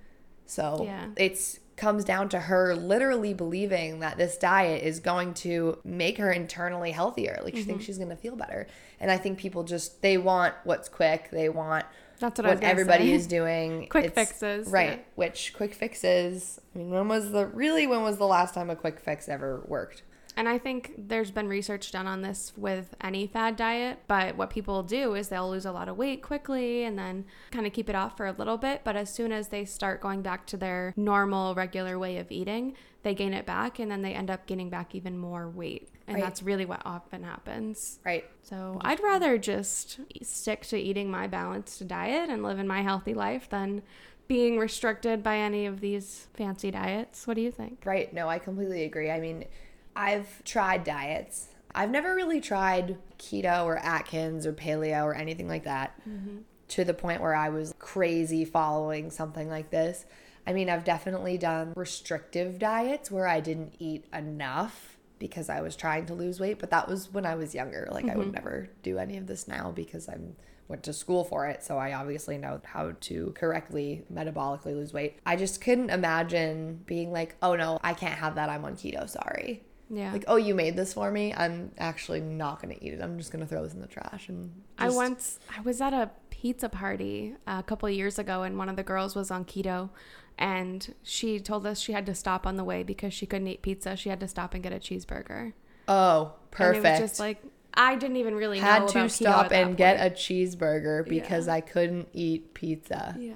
So 0.45 0.83
yeah. 0.85 1.07
it's 1.17 1.61
comes 1.77 2.05
down 2.05 2.29
to 2.31 2.39
her 2.39 2.75
literally 2.75 3.35
believing 3.35 4.01
that 4.01 4.17
this 4.17 4.37
diet 4.37 4.83
is 4.83 5.01
going 5.01 5.35
to 5.35 5.79
make 5.85 6.19
her 6.19 6.31
internally 6.31 6.91
healthier. 6.91 7.41
Like 7.43 7.55
she 7.55 7.61
mm-hmm. 7.61 7.71
thinks 7.71 7.85
she's 7.85 7.99
going 7.99 8.11
to 8.11 8.17
feel 8.17 8.37
better. 8.37 8.67
And 9.01 9.11
I 9.11 9.17
think 9.19 9.39
people 9.39 9.65
just 9.65 10.03
they 10.03 10.19
want 10.19 10.55
what's 10.65 10.89
quick. 10.89 11.31
They 11.31 11.49
want 11.49 11.85
that's 12.19 12.39
what, 12.39 12.47
what 12.47 12.63
everybody 12.63 13.07
say. 13.07 13.13
is 13.13 13.27
doing. 13.27 13.89
quick 13.91 14.07
it's, 14.07 14.15
fixes. 14.15 14.69
Right. 14.69 14.91
Yeah. 14.91 15.05
Which 15.17 15.53
quick 15.55 15.75
fixes. 15.75 16.61
I 16.75 16.79
mean, 16.79 16.91
when 16.91 17.09
was 17.09 17.33
the 17.33 17.47
really 17.47 17.87
when 17.87 18.03
was 18.03 18.19
the 18.19 18.27
last 18.27 18.55
time 18.55 18.71
a 18.71 18.77
quick 18.77 19.01
fix 19.01 19.29
ever 19.29 19.63
worked? 19.67 20.03
And 20.37 20.49
I 20.49 20.59
think 20.59 20.95
there's 20.97 21.31
been 21.31 21.49
research 21.49 21.93
done 21.93 22.07
on 22.07 22.23
this 22.23 22.53
with 22.57 22.95
any 23.01 23.27
fad 23.27 23.57
diet, 23.57 24.01
but 24.07 24.37
what 24.37 24.51
people 24.51 24.83
do 24.83 25.15
is 25.15 25.29
they'll 25.29 25.51
lose 25.51 25.67
a 25.67 25.73
lot 25.73 25.89
of 25.89 25.97
weight 25.97 26.23
quickly 26.23 26.85
and 26.85 26.99
then 26.99 27.25
kind 27.51 27.67
of 27.67 27.73
keep 27.73 27.89
it 27.89 27.95
off 27.95 28.17
for 28.17 28.27
a 28.27 28.33
little 28.33 28.57
bit. 28.57 28.83
But 28.85 28.97
as 28.97 29.13
soon 29.13 29.33
as 29.33 29.49
they 29.49 29.65
start 29.65 30.01
going 30.01 30.23
back 30.23 30.47
to 30.49 30.57
their 30.57 30.95
normal, 30.97 31.55
regular 31.55 31.99
way 31.99 32.17
of 32.17 32.31
eating, 32.33 32.75
they 33.03 33.15
gain 33.15 33.35
it 33.35 33.47
back 33.47 33.79
and 33.79 33.91
then 33.91 34.03
they 34.03 34.15
end 34.15 34.31
up 34.31 34.47
gaining 34.47 34.71
back 34.71 34.95
even 34.95 35.19
more 35.19 35.49
weight. 35.49 35.89
And 36.07 36.17
right. 36.17 36.25
that's 36.25 36.43
really 36.43 36.65
what 36.65 36.83
often 36.85 37.23
happens. 37.23 37.99
Right. 38.05 38.25
So 38.43 38.79
I'd 38.83 39.01
rather 39.01 39.39
just 39.39 40.01
stick 40.23 40.63
to 40.67 40.79
eating 40.79 41.11
my 41.11 41.27
balanced 41.27 41.87
diet 41.87 42.31
and 42.31 42.43
living 42.43 42.67
my 42.67 42.83
healthy 42.83 43.15
life 43.15 43.49
than 43.49 43.83
being 44.29 44.59
restricted 44.59 45.23
by 45.23 45.37
any 45.37 45.67
of 45.67 45.81
these 45.81 46.29
fancy 46.35 46.71
diets. 46.71 47.27
What 47.27 47.35
do 47.35 47.43
you 47.43 47.51
think? 47.51 47.83
Right. 47.85 48.13
No, 48.13 48.29
I 48.29 48.39
completely 48.39 48.85
agree. 48.85 49.11
I 49.11 49.21
mean, 49.21 49.45
I've 49.95 50.43
tried 50.45 50.85
diets. 50.85 51.49
I've 51.75 51.91
never 51.91 52.15
really 52.15 52.41
tried 52.41 52.99
keto 53.19 53.65
or 53.65 53.79
Atkins 53.79 54.47
or 54.47 54.53
paleo 54.53 55.05
or 55.05 55.15
anything 55.15 55.49
like 55.49 55.65
that 55.65 55.99
mm-hmm. 56.09 56.39
to 56.69 56.85
the 56.85 56.95
point 56.95 57.21
where 57.21 57.35
I 57.35 57.49
was 57.49 57.75
crazy 57.79 58.45
following 58.45 59.11
something 59.11 59.49
like 59.49 59.71
this. 59.71 60.05
I 60.47 60.53
mean, 60.53 60.69
I've 60.69 60.85
definitely 60.85 61.39
done 61.39 61.73
restrictive 61.77 62.59
diets 62.59 63.11
where 63.11 63.27
I 63.27 63.41
didn't 63.41 63.75
eat 63.79 64.05
enough 64.13 64.97
because 65.19 65.49
I 65.49 65.61
was 65.61 65.77
trying 65.77 66.07
to 66.07 66.15
lose 66.15 66.41
weight, 66.41 66.59
but 66.59 66.71
that 66.71 66.89
was 66.89 67.13
when 67.13 67.25
I 67.25 67.37
was 67.37 67.55
younger. 67.55 67.89
Like 67.93 68.09
I 68.09 68.17
would 68.17 68.33
never 68.33 68.69
do 68.83 68.99
any 68.99 69.17
of 69.17 69.29
this 69.29 69.47
now 69.47 69.71
because 69.71 70.09
I'm 70.09 70.35
went 70.69 70.83
to 70.85 70.93
school 70.93 71.23
for 71.23 71.47
it, 71.47 71.63
so 71.63 71.77
I 71.77 71.93
obviously 71.93 72.39
know 72.39 72.61
how 72.65 72.93
to 72.99 73.33
correctly 73.37 74.05
metabolically 74.13 74.75
lose 74.75 74.93
weight. 74.93 75.19
I 75.27 75.37
just 75.37 75.61
couldn't 75.61 75.91
imagine 75.91 76.83
being 76.87 77.13
like, 77.13 77.37
"Oh 77.43 77.55
no, 77.55 77.79
I 77.85 77.95
can't 77.95 78.19
have 78.19 78.35
that. 78.35 78.49
I'm 78.49 78.65
on 78.65 78.75
keto. 78.75 79.09
Sorry." 79.09 79.63
Yeah. 79.95 80.11
Like, 80.11 80.25
"Oh, 80.27 80.37
you 80.37 80.55
made 80.55 80.75
this 80.75 80.95
for 80.95 81.11
me. 81.11 81.35
I'm 81.37 81.71
actually 81.77 82.21
not 82.21 82.63
going 82.63 82.75
to 82.75 82.85
eat 82.85 82.95
it. 82.95 83.03
I'm 83.03 83.19
just 83.19 83.31
going 83.31 83.45
to 83.45 83.47
throw 83.47 83.63
this 83.63 83.75
in 83.75 83.81
the 83.81 83.87
trash." 83.87 84.29
And 84.29 84.51
I 84.79 84.89
once 84.89 85.39
I 85.55 85.61
was 85.61 85.81
at 85.83 85.93
a 85.93 86.11
pizza 86.31 86.69
party 86.69 87.35
uh, 87.47 87.57
a 87.59 87.63
couple 87.63 87.89
of 87.89 87.95
years 87.95 88.19
ago 88.19 88.43
and 88.43 88.59
one 88.59 88.69
of 88.69 88.77
the 88.77 88.83
girls 88.83 89.15
was 89.15 89.31
on 89.31 89.45
keto 89.45 89.91
and 90.39 90.95
she 91.03 91.39
told 91.39 91.67
us 91.67 91.79
she 91.79 91.93
had 91.93 92.07
to 92.07 92.15
stop 92.15 92.47
on 92.47 92.57
the 92.57 92.65
way 92.65 92.83
because 92.83 93.15
she 93.15 93.27
couldn't 93.27 93.47
eat 93.47 93.63
pizza. 93.63 93.97
She 93.97 94.09
had 94.09 94.19
to 94.21 94.29
stop 94.29 94.55
and 94.55 94.63
get 94.63 94.73
a 94.73 94.77
cheeseburger. 94.77 95.53
Oh, 95.87 96.33
perfect. 96.51 96.79
And 96.79 96.87
it 96.87 96.91
was 97.03 97.11
just 97.11 97.21
like 97.21 97.43
I 97.75 97.95
didn't 97.95 98.17
even 98.17 98.35
really 98.35 98.61
know 98.61 98.67
had 98.67 98.83
about 98.83 98.93
to 98.93 98.99
keto 98.99 99.11
stop 99.11 99.53
and 99.53 99.77
get 99.77 100.05
a 100.05 100.11
cheeseburger 100.15 101.09
because 101.09 101.49
I 101.49 101.61
couldn't 101.61 102.09
eat 102.13 102.55
pizza. 102.55 103.17
Yeah. 103.19 103.35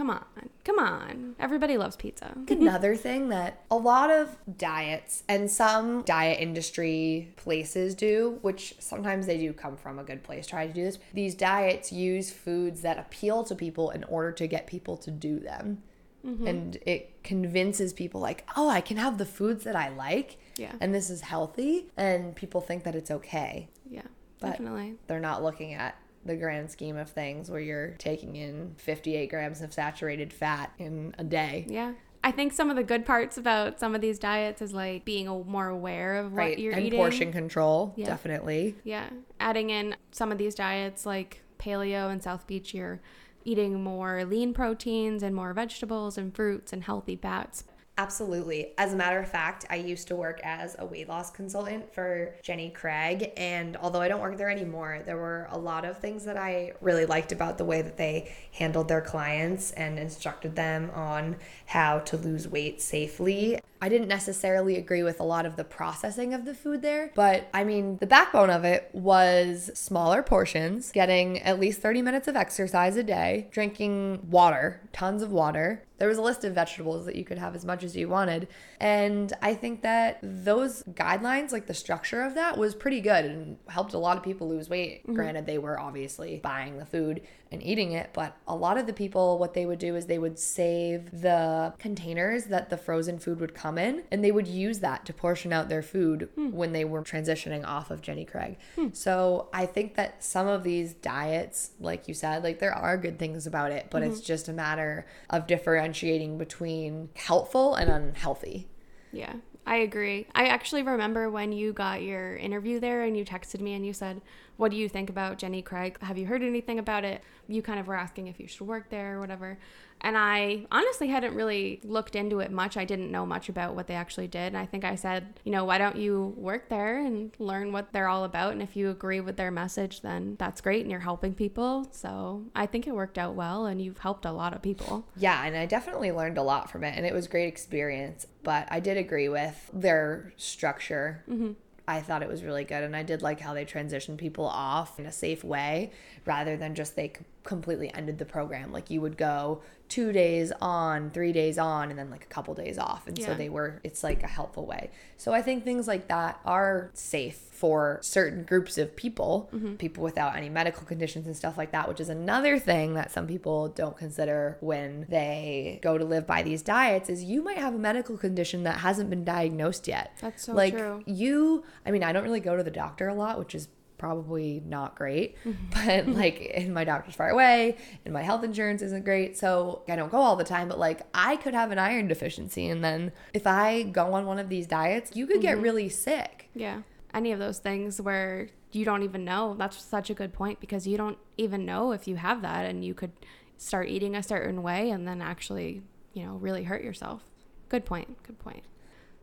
Come 0.00 0.08
on. 0.08 0.24
Come 0.64 0.78
on. 0.78 1.34
Everybody 1.38 1.76
loves 1.76 1.94
pizza. 1.94 2.34
Another 2.48 2.96
thing 2.96 3.28
that 3.28 3.64
a 3.70 3.76
lot 3.76 4.10
of 4.10 4.34
diets 4.56 5.24
and 5.28 5.50
some 5.50 6.00
diet 6.04 6.40
industry 6.40 7.34
places 7.36 7.94
do, 7.94 8.38
which 8.40 8.76
sometimes 8.78 9.26
they 9.26 9.36
do 9.36 9.52
come 9.52 9.76
from 9.76 9.98
a 9.98 10.02
good 10.02 10.22
place, 10.22 10.46
try 10.46 10.66
to 10.66 10.72
do 10.72 10.84
this. 10.84 10.98
These 11.12 11.34
diets 11.34 11.92
use 11.92 12.30
foods 12.30 12.80
that 12.80 12.98
appeal 12.98 13.44
to 13.44 13.54
people 13.54 13.90
in 13.90 14.04
order 14.04 14.32
to 14.32 14.46
get 14.46 14.66
people 14.66 14.96
to 14.96 15.10
do 15.10 15.38
them. 15.38 15.82
Mm-hmm. 16.26 16.46
And 16.46 16.78
it 16.86 17.22
convinces 17.22 17.92
people, 17.92 18.22
like, 18.22 18.48
oh, 18.56 18.70
I 18.70 18.80
can 18.80 18.96
have 18.96 19.18
the 19.18 19.26
foods 19.26 19.64
that 19.64 19.76
I 19.76 19.90
like, 19.90 20.38
Yeah. 20.56 20.72
and 20.80 20.94
this 20.94 21.10
is 21.10 21.20
healthy, 21.20 21.88
and 21.98 22.34
people 22.34 22.62
think 22.62 22.84
that 22.84 22.94
it's 22.94 23.10
okay. 23.10 23.68
Yeah. 23.90 24.00
But- 24.40 24.52
Definitely. 24.52 24.94
they're 25.08 25.20
not 25.20 25.42
looking 25.42 25.74
at 25.74 25.94
the 26.24 26.36
grand 26.36 26.70
scheme 26.70 26.96
of 26.96 27.10
things 27.10 27.50
where 27.50 27.60
you're 27.60 27.94
taking 27.98 28.36
in 28.36 28.74
58 28.76 29.28
grams 29.30 29.60
of 29.62 29.72
saturated 29.72 30.32
fat 30.32 30.72
in 30.78 31.14
a 31.18 31.24
day. 31.24 31.64
Yeah. 31.68 31.92
I 32.22 32.30
think 32.32 32.52
some 32.52 32.68
of 32.68 32.76
the 32.76 32.82
good 32.84 33.06
parts 33.06 33.38
about 33.38 33.80
some 33.80 33.94
of 33.94 34.02
these 34.02 34.18
diets 34.18 34.60
is 34.60 34.74
like 34.74 35.06
being 35.06 35.26
a- 35.26 35.42
more 35.44 35.68
aware 35.68 36.16
of 36.16 36.34
what 36.34 36.58
you're 36.58 36.74
and 36.74 36.82
eating. 36.82 37.00
And 37.00 37.10
portion 37.10 37.32
control, 37.32 37.94
Yeah. 37.96 38.06
definitely. 38.06 38.74
Yeah. 38.84 39.08
Adding 39.40 39.70
in 39.70 39.96
some 40.10 40.30
of 40.30 40.36
these 40.36 40.54
diets 40.54 41.06
like 41.06 41.40
paleo 41.58 42.10
and 42.10 42.22
South 42.22 42.46
Beach, 42.46 42.74
you're 42.74 43.00
eating 43.42 43.82
more 43.82 44.22
lean 44.26 44.52
proteins 44.52 45.22
and 45.22 45.34
more 45.34 45.54
vegetables 45.54 46.18
and 46.18 46.34
fruits 46.36 46.74
and 46.74 46.84
healthy 46.84 47.16
fats. 47.16 47.64
Absolutely. 48.00 48.72
As 48.78 48.94
a 48.94 48.96
matter 48.96 49.18
of 49.18 49.28
fact, 49.28 49.66
I 49.68 49.76
used 49.76 50.08
to 50.08 50.16
work 50.16 50.40
as 50.42 50.74
a 50.78 50.86
weight 50.86 51.06
loss 51.06 51.30
consultant 51.30 51.92
for 51.92 52.34
Jenny 52.42 52.70
Craig. 52.70 53.30
And 53.36 53.76
although 53.76 54.00
I 54.00 54.08
don't 54.08 54.22
work 54.22 54.38
there 54.38 54.48
anymore, 54.48 55.02
there 55.04 55.18
were 55.18 55.46
a 55.50 55.58
lot 55.58 55.84
of 55.84 55.98
things 55.98 56.24
that 56.24 56.38
I 56.38 56.72
really 56.80 57.04
liked 57.04 57.30
about 57.30 57.58
the 57.58 57.66
way 57.66 57.82
that 57.82 57.98
they 57.98 58.32
handled 58.52 58.88
their 58.88 59.02
clients 59.02 59.72
and 59.72 59.98
instructed 59.98 60.56
them 60.56 60.90
on 60.94 61.36
how 61.66 61.98
to 61.98 62.16
lose 62.16 62.48
weight 62.48 62.80
safely. 62.80 63.60
I 63.82 63.88
didn't 63.88 64.08
necessarily 64.08 64.76
agree 64.76 65.02
with 65.02 65.20
a 65.20 65.24
lot 65.24 65.46
of 65.46 65.56
the 65.56 65.64
processing 65.64 66.34
of 66.34 66.44
the 66.44 66.54
food 66.54 66.82
there, 66.82 67.12
but 67.14 67.48
I 67.54 67.64
mean, 67.64 67.96
the 67.96 68.06
backbone 68.06 68.50
of 68.50 68.64
it 68.64 68.90
was 68.92 69.70
smaller 69.74 70.22
portions, 70.22 70.92
getting 70.92 71.38
at 71.40 71.58
least 71.58 71.80
30 71.80 72.02
minutes 72.02 72.28
of 72.28 72.36
exercise 72.36 72.96
a 72.96 73.02
day, 73.02 73.48
drinking 73.50 74.26
water, 74.30 74.82
tons 74.92 75.22
of 75.22 75.32
water. 75.32 75.82
There 75.96 76.08
was 76.08 76.18
a 76.18 76.22
list 76.22 76.44
of 76.44 76.54
vegetables 76.54 77.06
that 77.06 77.16
you 77.16 77.24
could 77.24 77.38
have 77.38 77.54
as 77.54 77.64
much 77.64 77.82
as 77.82 77.96
you 77.96 78.08
wanted. 78.08 78.48
And 78.80 79.32
I 79.42 79.54
think 79.54 79.82
that 79.82 80.18
those 80.22 80.82
guidelines, 80.82 81.52
like 81.52 81.66
the 81.66 81.74
structure 81.74 82.22
of 82.22 82.34
that, 82.34 82.56
was 82.56 82.74
pretty 82.74 83.00
good 83.00 83.24
and 83.24 83.58
helped 83.68 83.92
a 83.92 83.98
lot 83.98 84.16
of 84.16 84.22
people 84.22 84.48
lose 84.48 84.70
weight. 84.70 85.02
Mm-hmm. 85.02 85.14
Granted, 85.14 85.46
they 85.46 85.58
were 85.58 85.78
obviously 85.78 86.38
buying 86.38 86.78
the 86.78 86.86
food 86.86 87.20
and 87.52 87.62
eating 87.62 87.92
it, 87.92 88.10
but 88.12 88.36
a 88.46 88.54
lot 88.54 88.78
of 88.78 88.86
the 88.86 88.92
people, 88.92 89.38
what 89.38 89.54
they 89.54 89.66
would 89.66 89.78
do 89.78 89.96
is 89.96 90.06
they 90.06 90.18
would 90.18 90.38
save 90.38 91.10
the 91.10 91.74
containers 91.78 92.44
that 92.44 92.70
the 92.70 92.76
frozen 92.76 93.18
food 93.18 93.40
would 93.40 93.54
come 93.54 93.76
in 93.76 94.04
and 94.10 94.22
they 94.22 94.30
would 94.30 94.46
use 94.46 94.78
that 94.80 95.04
to 95.06 95.12
portion 95.12 95.52
out 95.52 95.68
their 95.68 95.82
food 95.82 96.28
hmm. 96.36 96.50
when 96.52 96.72
they 96.72 96.84
were 96.84 97.02
transitioning 97.02 97.66
off 97.66 97.90
of 97.90 98.02
Jenny 98.02 98.24
Craig. 98.24 98.56
Hmm. 98.76 98.88
So 98.92 99.48
I 99.52 99.66
think 99.66 99.96
that 99.96 100.22
some 100.22 100.46
of 100.46 100.62
these 100.62 100.94
diets, 100.94 101.72
like 101.80 102.06
you 102.06 102.14
said, 102.14 102.44
like 102.44 102.60
there 102.60 102.74
are 102.74 102.96
good 102.96 103.18
things 103.18 103.46
about 103.46 103.72
it, 103.72 103.88
but 103.90 104.02
it's 104.02 104.18
mm-hmm. 104.18 104.26
just 104.26 104.48
a 104.48 104.52
matter 104.52 105.06
of 105.28 105.46
differentiating 105.48 106.38
between 106.38 107.08
helpful 107.14 107.74
and 107.74 107.90
unhealthy. 107.90 108.68
Yeah, 109.12 109.34
I 109.66 109.76
agree. 109.76 110.26
I 110.34 110.46
actually 110.46 110.82
remember 110.82 111.30
when 111.30 111.52
you 111.52 111.72
got 111.72 112.02
your 112.02 112.36
interview 112.36 112.80
there 112.80 113.02
and 113.02 113.16
you 113.16 113.24
texted 113.24 113.60
me 113.60 113.74
and 113.74 113.86
you 113.86 113.92
said, 113.92 114.20
What 114.56 114.70
do 114.70 114.76
you 114.76 114.88
think 114.88 115.10
about 115.10 115.38
Jenny 115.38 115.62
Craig? 115.62 115.98
Have 116.00 116.18
you 116.18 116.26
heard 116.26 116.42
anything 116.42 116.78
about 116.78 117.04
it? 117.04 117.22
You 117.46 117.62
kind 117.62 117.78
of 117.78 117.86
were 117.86 117.94
asking 117.94 118.26
if 118.26 118.40
you 118.40 118.48
should 118.48 118.66
work 118.66 118.90
there 118.90 119.16
or 119.16 119.20
whatever. 119.20 119.58
And 120.02 120.16
I 120.16 120.66
honestly 120.70 121.08
hadn't 121.08 121.34
really 121.34 121.80
looked 121.84 122.16
into 122.16 122.40
it 122.40 122.50
much. 122.50 122.76
I 122.76 122.84
didn't 122.84 123.10
know 123.10 123.26
much 123.26 123.48
about 123.48 123.74
what 123.74 123.86
they 123.86 123.94
actually 123.94 124.28
did. 124.28 124.48
And 124.48 124.56
I 124.56 124.66
think 124.66 124.84
I 124.84 124.94
said, 124.94 125.40
you 125.44 125.52
know, 125.52 125.64
why 125.64 125.78
don't 125.78 125.96
you 125.96 126.34
work 126.36 126.68
there 126.68 127.04
and 127.04 127.32
learn 127.38 127.72
what 127.72 127.92
they're 127.92 128.08
all 128.08 128.24
about? 128.24 128.52
And 128.52 128.62
if 128.62 128.76
you 128.76 128.90
agree 128.90 129.20
with 129.20 129.36
their 129.36 129.50
message, 129.50 130.00
then 130.00 130.36
that's 130.38 130.60
great 130.60 130.82
and 130.82 130.90
you're 130.90 131.00
helping 131.00 131.34
people. 131.34 131.88
So 131.90 132.44
I 132.54 132.66
think 132.66 132.86
it 132.86 132.94
worked 132.94 133.18
out 133.18 133.34
well 133.34 133.66
and 133.66 133.80
you've 133.80 133.98
helped 133.98 134.24
a 134.24 134.32
lot 134.32 134.54
of 134.54 134.62
people. 134.62 135.06
Yeah, 135.16 135.44
and 135.44 135.56
I 135.56 135.66
definitely 135.66 136.12
learned 136.12 136.38
a 136.38 136.42
lot 136.42 136.70
from 136.70 136.84
it, 136.84 136.96
and 136.96 137.06
it 137.06 137.12
was 137.12 137.26
a 137.26 137.28
great 137.28 137.48
experience. 137.48 138.26
But 138.42 138.68
I 138.70 138.80
did 138.80 138.96
agree 138.96 139.28
with 139.28 139.70
their 139.72 140.32
structure. 140.36 141.24
Mm-hmm. 141.28 141.52
I 141.90 142.00
thought 142.00 142.22
it 142.22 142.28
was 142.28 142.44
really 142.44 142.64
good, 142.64 142.84
and 142.84 142.94
I 142.94 143.02
did 143.02 143.20
like 143.20 143.40
how 143.40 143.52
they 143.52 143.64
transitioned 143.64 144.18
people 144.18 144.46
off 144.46 145.00
in 145.00 145.06
a 145.06 145.12
safe 145.12 145.42
way 145.42 145.90
rather 146.24 146.56
than 146.56 146.74
just 146.74 146.94
they 146.94 147.12
completely 147.42 147.92
ended 147.92 148.18
the 148.18 148.24
program. 148.24 148.72
Like 148.72 148.90
you 148.90 149.00
would 149.00 149.16
go 149.16 149.62
two 149.88 150.12
days 150.12 150.52
on, 150.60 151.10
three 151.10 151.32
days 151.32 151.58
on, 151.58 151.90
and 151.90 151.98
then 151.98 152.10
like 152.10 152.22
a 152.22 152.28
couple 152.28 152.54
days 152.54 152.78
off. 152.78 153.08
And 153.08 153.20
so 153.20 153.34
they 153.34 153.48
were, 153.48 153.80
it's 153.82 154.04
like 154.04 154.22
a 154.22 154.28
helpful 154.28 154.64
way. 154.64 154.90
So 155.16 155.32
I 155.32 155.42
think 155.42 155.64
things 155.64 155.88
like 155.88 156.06
that 156.08 156.38
are 156.44 156.90
safe 156.94 157.48
for 157.60 157.98
certain 158.00 158.42
groups 158.42 158.78
of 158.78 158.96
people, 158.96 159.50
mm-hmm. 159.52 159.74
people 159.74 160.02
without 160.02 160.34
any 160.34 160.48
medical 160.48 160.86
conditions 160.86 161.26
and 161.26 161.36
stuff 161.36 161.58
like 161.58 161.72
that, 161.72 161.86
which 161.86 162.00
is 162.00 162.08
another 162.08 162.58
thing 162.58 162.94
that 162.94 163.12
some 163.12 163.26
people 163.26 163.68
don't 163.68 163.98
consider 163.98 164.56
when 164.60 165.04
they 165.10 165.78
go 165.82 165.98
to 165.98 166.04
live 166.06 166.26
by 166.26 166.42
these 166.42 166.62
diets 166.62 167.10
is 167.10 167.22
you 167.22 167.42
might 167.42 167.58
have 167.58 167.74
a 167.74 167.78
medical 167.78 168.16
condition 168.16 168.62
that 168.62 168.78
hasn't 168.78 169.10
been 169.10 169.24
diagnosed 169.24 169.86
yet. 169.86 170.16
That's 170.22 170.46
so 170.46 170.54
like 170.54 170.74
true. 170.74 171.02
you, 171.04 171.62
I 171.84 171.90
mean, 171.90 172.02
I 172.02 172.12
don't 172.12 172.22
really 172.24 172.40
go 172.40 172.56
to 172.56 172.62
the 172.62 172.70
doctor 172.70 173.08
a 173.08 173.14
lot, 173.14 173.38
which 173.38 173.54
is 173.54 173.68
probably 173.98 174.62
not 174.64 174.96
great, 174.96 175.36
mm-hmm. 175.44 175.66
but 175.74 176.08
like, 176.08 176.50
and 176.54 176.72
my 176.72 176.84
doctor's 176.84 177.14
far 177.14 177.28
away 177.28 177.76
and 178.06 178.14
my 178.14 178.22
health 178.22 178.42
insurance 178.42 178.80
isn't 178.80 179.04
great. 179.04 179.36
So 179.36 179.82
I 179.86 179.96
don't 179.96 180.10
go 180.10 180.16
all 180.16 180.36
the 180.36 180.44
time, 180.44 180.66
but 180.66 180.78
like, 180.78 181.02
I 181.12 181.36
could 181.36 181.52
have 181.52 181.72
an 181.72 181.78
iron 181.78 182.08
deficiency. 182.08 182.70
And 182.70 182.82
then 182.82 183.12
if 183.34 183.46
I 183.46 183.82
go 183.82 184.14
on 184.14 184.24
one 184.24 184.38
of 184.38 184.48
these 184.48 184.66
diets, 184.66 185.14
you 185.14 185.26
could 185.26 185.42
get 185.42 185.56
mm-hmm. 185.56 185.64
really 185.64 185.88
sick. 185.90 186.48
Yeah. 186.54 186.80
Any 187.12 187.32
of 187.32 187.38
those 187.38 187.58
things 187.58 188.00
where 188.00 188.48
you 188.72 188.84
don't 188.84 189.02
even 189.02 189.24
know. 189.24 189.54
That's 189.58 189.82
such 189.82 190.10
a 190.10 190.14
good 190.14 190.32
point 190.32 190.60
because 190.60 190.86
you 190.86 190.96
don't 190.96 191.18
even 191.36 191.64
know 191.64 191.92
if 191.92 192.06
you 192.06 192.16
have 192.16 192.42
that 192.42 192.66
and 192.66 192.84
you 192.84 192.94
could 192.94 193.12
start 193.56 193.88
eating 193.88 194.14
a 194.14 194.22
certain 194.22 194.62
way 194.62 194.90
and 194.90 195.06
then 195.06 195.20
actually, 195.20 195.82
you 196.12 196.24
know, 196.24 196.34
really 196.34 196.64
hurt 196.64 196.82
yourself. 196.82 197.22
Good 197.68 197.84
point. 197.84 198.22
Good 198.22 198.38
point. 198.38 198.64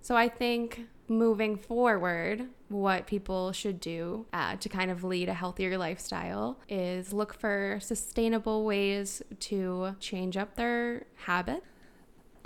So 0.01 0.15
I 0.15 0.29
think 0.29 0.88
moving 1.08 1.58
forward, 1.58 2.48
what 2.70 3.08
people 3.08 3.51
should 3.51 3.79
do 3.79 4.25
uh, 4.34 4.58
to 4.58 4.70
kind 4.70 4.91
of 4.91 5.03
lead 5.03 5.29
a 5.29 5.34
healthier 5.34 5.77
lifestyle 5.77 6.60
is 6.70 7.13
look 7.13 7.34
for 7.34 7.79
sustainable 7.82 8.65
ways 8.65 9.22
to 9.39 9.96
change 10.00 10.38
up 10.38 10.56
their 10.56 11.06
habit. 11.15 11.63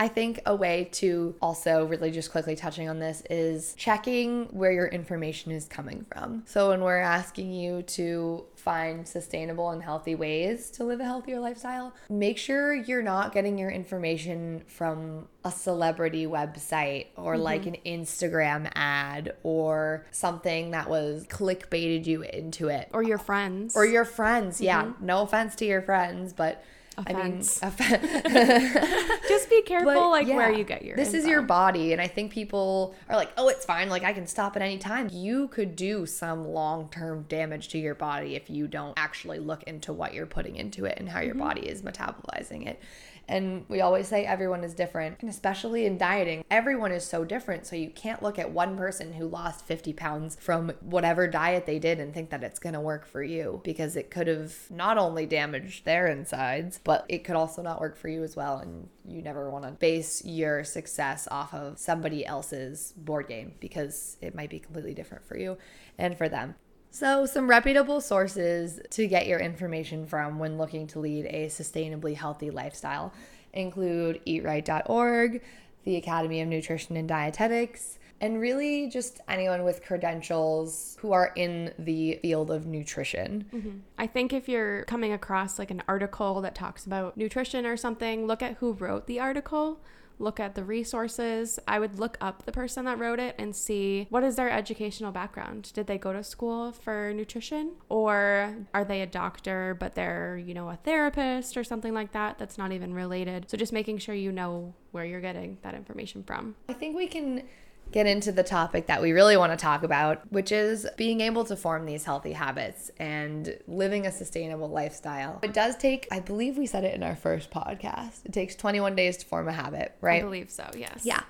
I 0.02 0.08
think 0.08 0.42
a 0.48 0.56
way 0.56 0.90
to 0.94 1.36
also 1.44 1.86
really 1.86 2.10
just 2.10 2.32
quickly 2.32 2.56
touching 2.56 2.90
on 2.90 2.98
this 2.98 3.22
is 3.30 3.76
checking 3.78 4.46
where 4.46 4.72
your 4.72 4.88
information 4.88 5.52
is 5.52 5.68
coming 5.68 6.08
from. 6.12 6.42
So 6.48 6.70
when 6.70 6.82
we're 6.82 6.98
asking 6.98 7.54
you 7.54 7.84
to 7.84 8.46
find 8.56 9.08
sustainable 9.08 9.70
and 9.70 9.84
healthy 9.84 10.16
ways 10.16 10.72
to 10.72 10.86
live 10.86 11.02
a 11.02 11.04
healthier 11.04 11.40
lifestyle, 11.40 11.94
make 12.10 12.40
sure 12.40 12.74
you're 12.74 13.04
not 13.04 13.32
getting 13.32 13.60
your 13.60 13.70
information 13.70 14.64
from 14.66 15.28
a 15.46 15.52
celebrity 15.52 16.26
website 16.26 17.10
or 17.16 17.36
mm-hmm. 17.36 17.44
like 17.44 17.68
an 17.68 17.78
Instagram 17.86 18.72
ad 18.74 19.36
or 19.44 20.08
something 20.10 20.72
that 20.72 20.90
was 20.90 21.28
clickbaited 21.28 22.08
you 22.08 22.24
into 22.24 22.70
it. 22.70 22.90
Or 22.92 23.04
your 23.04 23.20
friends. 23.20 23.76
Or 23.76 23.86
your 23.86 24.06
friends, 24.06 24.62
yeah. 24.62 24.86
Mm-hmm. 24.86 25.06
No 25.06 25.22
offense 25.22 25.54
to 25.58 25.66
your 25.66 25.84
friends, 25.84 26.34
but 26.34 26.64
Offense. 26.98 27.60
I 27.64 27.70
mean, 27.70 29.18
be 29.62 29.68
careful 29.68 29.94
but, 29.94 30.10
like 30.10 30.28
where 30.28 30.52
you 30.52 30.64
get 30.64 30.84
your 30.84 30.96
This 30.96 31.14
is 31.14 31.26
your 31.26 31.42
body, 31.42 31.94
and 31.94 32.02
I 32.02 32.08
think 32.08 32.32
people 32.32 32.96
are 33.10 33.16
like, 33.16 33.32
"Oh, 33.38 33.48
it's 33.48 33.66
fine. 33.66 33.90
Like 33.90 34.04
I 34.04 34.14
can 34.14 34.28
stop 34.28 34.56
at 34.56 34.62
any 34.62 34.78
time." 34.78 35.10
You 35.12 35.48
could 35.50 35.76
do 35.76 36.06
some 36.06 36.48
long-term 36.48 37.26
damage 37.30 37.70
to 37.70 37.78
your 37.78 37.96
body 37.96 38.36
if 38.36 38.50
you 38.50 38.68
don't 38.68 38.94
actually 38.98 39.40
look 39.40 39.64
into 39.64 39.94
what 39.94 40.14
you're 40.14 40.26
putting 40.26 40.56
into 40.56 40.86
it 40.86 40.98
and 41.00 41.10
how 41.10 41.20
your 41.20 41.32
Mm-hmm. 41.36 41.40
body 41.48 41.62
is 41.62 41.82
metabolizing 41.82 42.68
it. 42.68 42.80
And 43.28 43.66
we 43.70 43.82
always 43.82 44.08
say 44.08 44.26
everyone 44.26 44.64
is 44.64 44.74
different, 44.74 45.18
and 45.22 45.30
especially 45.30 45.86
in 45.86 45.98
dieting, 45.98 46.44
everyone 46.52 46.92
is 46.92 47.06
so 47.06 47.24
different. 47.24 47.66
So 47.66 47.76
you 47.76 47.90
can't 47.90 48.22
look 48.22 48.38
at 48.38 48.52
one 48.52 48.78
person 48.78 49.14
who 49.14 49.28
lost 49.28 49.66
50 49.66 49.94
pounds 49.94 50.38
from 50.40 50.74
whatever 50.82 51.28
diet 51.28 51.66
they 51.66 51.80
did 51.80 52.00
and 52.00 52.14
think 52.14 52.30
that 52.32 52.44
it's 52.44 52.60
going 52.60 52.74
to 52.74 52.82
work 52.82 53.06
for 53.06 53.24
you 53.24 53.62
because 53.64 53.96
it 53.96 54.12
could 54.12 54.28
have 54.28 54.56
not 54.70 54.98
only 54.98 55.26
damaged 55.26 55.86
their 55.86 56.08
insides, 56.08 56.80
but 56.84 57.06
it 57.08 57.24
could 57.24 57.36
also 57.36 57.62
not 57.62 57.80
work 57.80 57.96
for 57.96 58.10
you 58.10 58.24
as 58.24 58.36
well. 58.36 58.58
And 58.58 58.90
you 59.06 59.22
never 59.22 59.50
want 59.50 59.66
to 59.66 59.72
base 59.72 60.24
your 60.26 60.64
success 60.64 61.28
off 61.32 61.54
of 61.54 61.80
somebody 61.80 62.26
else's 62.26 62.94
board 62.98 63.28
game 63.28 63.54
because 63.60 64.18
it 64.22 64.36
might 64.36 64.50
be 64.50 64.60
completely 64.60 64.94
different 64.94 65.26
for 65.26 65.38
you 65.38 65.58
and 65.98 66.18
for 66.18 66.28
them. 66.28 66.56
So, 66.94 67.26
some 67.26 67.50
reputable 67.50 68.02
sources 68.02 68.82
to 68.92 69.08
get 69.08 69.26
your 69.26 69.40
information 69.40 70.06
from 70.06 70.40
when 70.40 70.58
looking 70.58 70.88
to 70.88 71.00
lead 71.00 71.26
a 71.26 71.48
sustainably 71.48 72.16
healthy 72.16 72.52
lifestyle 72.52 73.14
include 73.54 74.20
eatright.org, 74.26 75.42
the 75.86 75.96
Academy 75.96 76.42
of 76.42 76.50
Nutrition 76.50 76.98
and 76.98 77.08
Dietetics, 77.08 77.98
and 78.20 78.42
really 78.42 78.90
just 78.90 79.22
anyone 79.30 79.64
with 79.64 79.84
credentials 79.84 80.98
who 81.00 81.14
are 81.14 81.32
in 81.36 81.74
the 81.80 82.20
field 82.22 82.52
of 82.52 82.68
nutrition. 82.68 83.46
Mm-hmm. 83.54 83.78
I 83.98 84.06
think 84.06 84.34
if 84.34 84.50
you're 84.50 84.84
coming 84.84 85.14
across 85.14 85.58
like 85.58 85.72
an 85.72 85.82
article 85.88 86.42
that 86.42 86.56
talks 86.56 86.86
about 86.86 87.16
nutrition 87.16 87.66
or 87.66 87.78
something, 87.78 88.28
look 88.28 88.44
at 88.44 88.58
who 88.58 88.74
wrote 88.74 89.08
the 89.08 89.20
article 89.22 89.80
look 90.22 90.40
at 90.40 90.56
the 90.56 90.64
resources. 90.64 91.60
I 91.68 91.80
would 91.80 92.00
look 92.00 92.18
up 92.22 92.46
the 92.46 92.52
person 92.52 92.86
that 92.86 93.00
wrote 93.00 93.20
it 93.20 93.36
and 93.38 93.56
see 93.56 94.08
what 94.10 94.24
is 94.24 94.36
their 94.36 94.50
educational 94.50 95.12
background. 95.12 95.72
Did 95.74 95.88
they 95.88 95.98
go 95.98 96.14
to 96.14 96.24
school 96.24 96.72
for 96.72 97.14
nutrition 97.14 97.72
or 97.90 98.56
are 98.74 98.86
they 98.86 99.02
a 99.02 99.08
doctor 99.08 99.76
but 99.80 99.96
they're, 99.96 100.38
you 100.38 100.54
know, 100.54 100.70
a 100.70 100.76
therapist 100.76 101.58
or 101.58 101.64
something 101.64 101.94
like 101.94 102.12
that 102.14 102.38
that's 102.38 102.58
not 102.58 102.72
even 102.72 102.94
related. 102.94 103.50
So 103.50 103.58
just 103.58 103.74
making 103.74 103.98
sure 103.98 104.16
you 104.16 104.32
know 104.32 104.74
where 104.92 105.06
you're 105.06 105.22
getting 105.22 105.58
that 105.62 105.74
information 105.74 106.24
from. 106.24 106.56
I 106.70 106.74
think 106.74 106.96
we 106.96 107.08
can 107.08 107.44
get 107.92 108.08
into 108.08 108.32
the 108.32 108.44
topic 108.44 108.88
that 108.88 109.02
we 109.02 109.12
really 109.12 109.38
want 109.38 109.52
to 109.52 109.58
talk 109.58 109.84
about, 109.84 110.32
which 110.32 110.52
is 110.52 110.88
being 110.98 111.22
able 111.22 111.44
to 111.46 111.56
form 111.56 111.86
these 111.86 112.06
healthy 112.06 112.32
habits 112.32 112.90
and 112.98 113.58
living 113.68 114.08
a 114.08 114.12
sustainable 114.12 114.70
lifestyle. 114.70 115.40
It 115.44 115.54
does 115.54 115.76
take, 115.76 116.08
I 116.12 116.20
believe 116.20 116.58
we 116.58 116.66
said 116.66 116.84
it 116.84 116.96
in 116.96 117.04
our 117.04 117.16
first 117.16 117.52
podcast, 117.52 118.26
it 118.26 118.34
takes 118.34 118.56
21 118.56 118.96
days 118.96 119.18
to 119.18 119.26
form 119.26 119.48
a 119.48 119.54
habit, 119.54 119.96
right? 120.02 120.22
I 120.22 120.24
believe 120.24 120.50
so, 120.50 120.70
yes. 120.76 121.02
Yeah. 121.04 121.22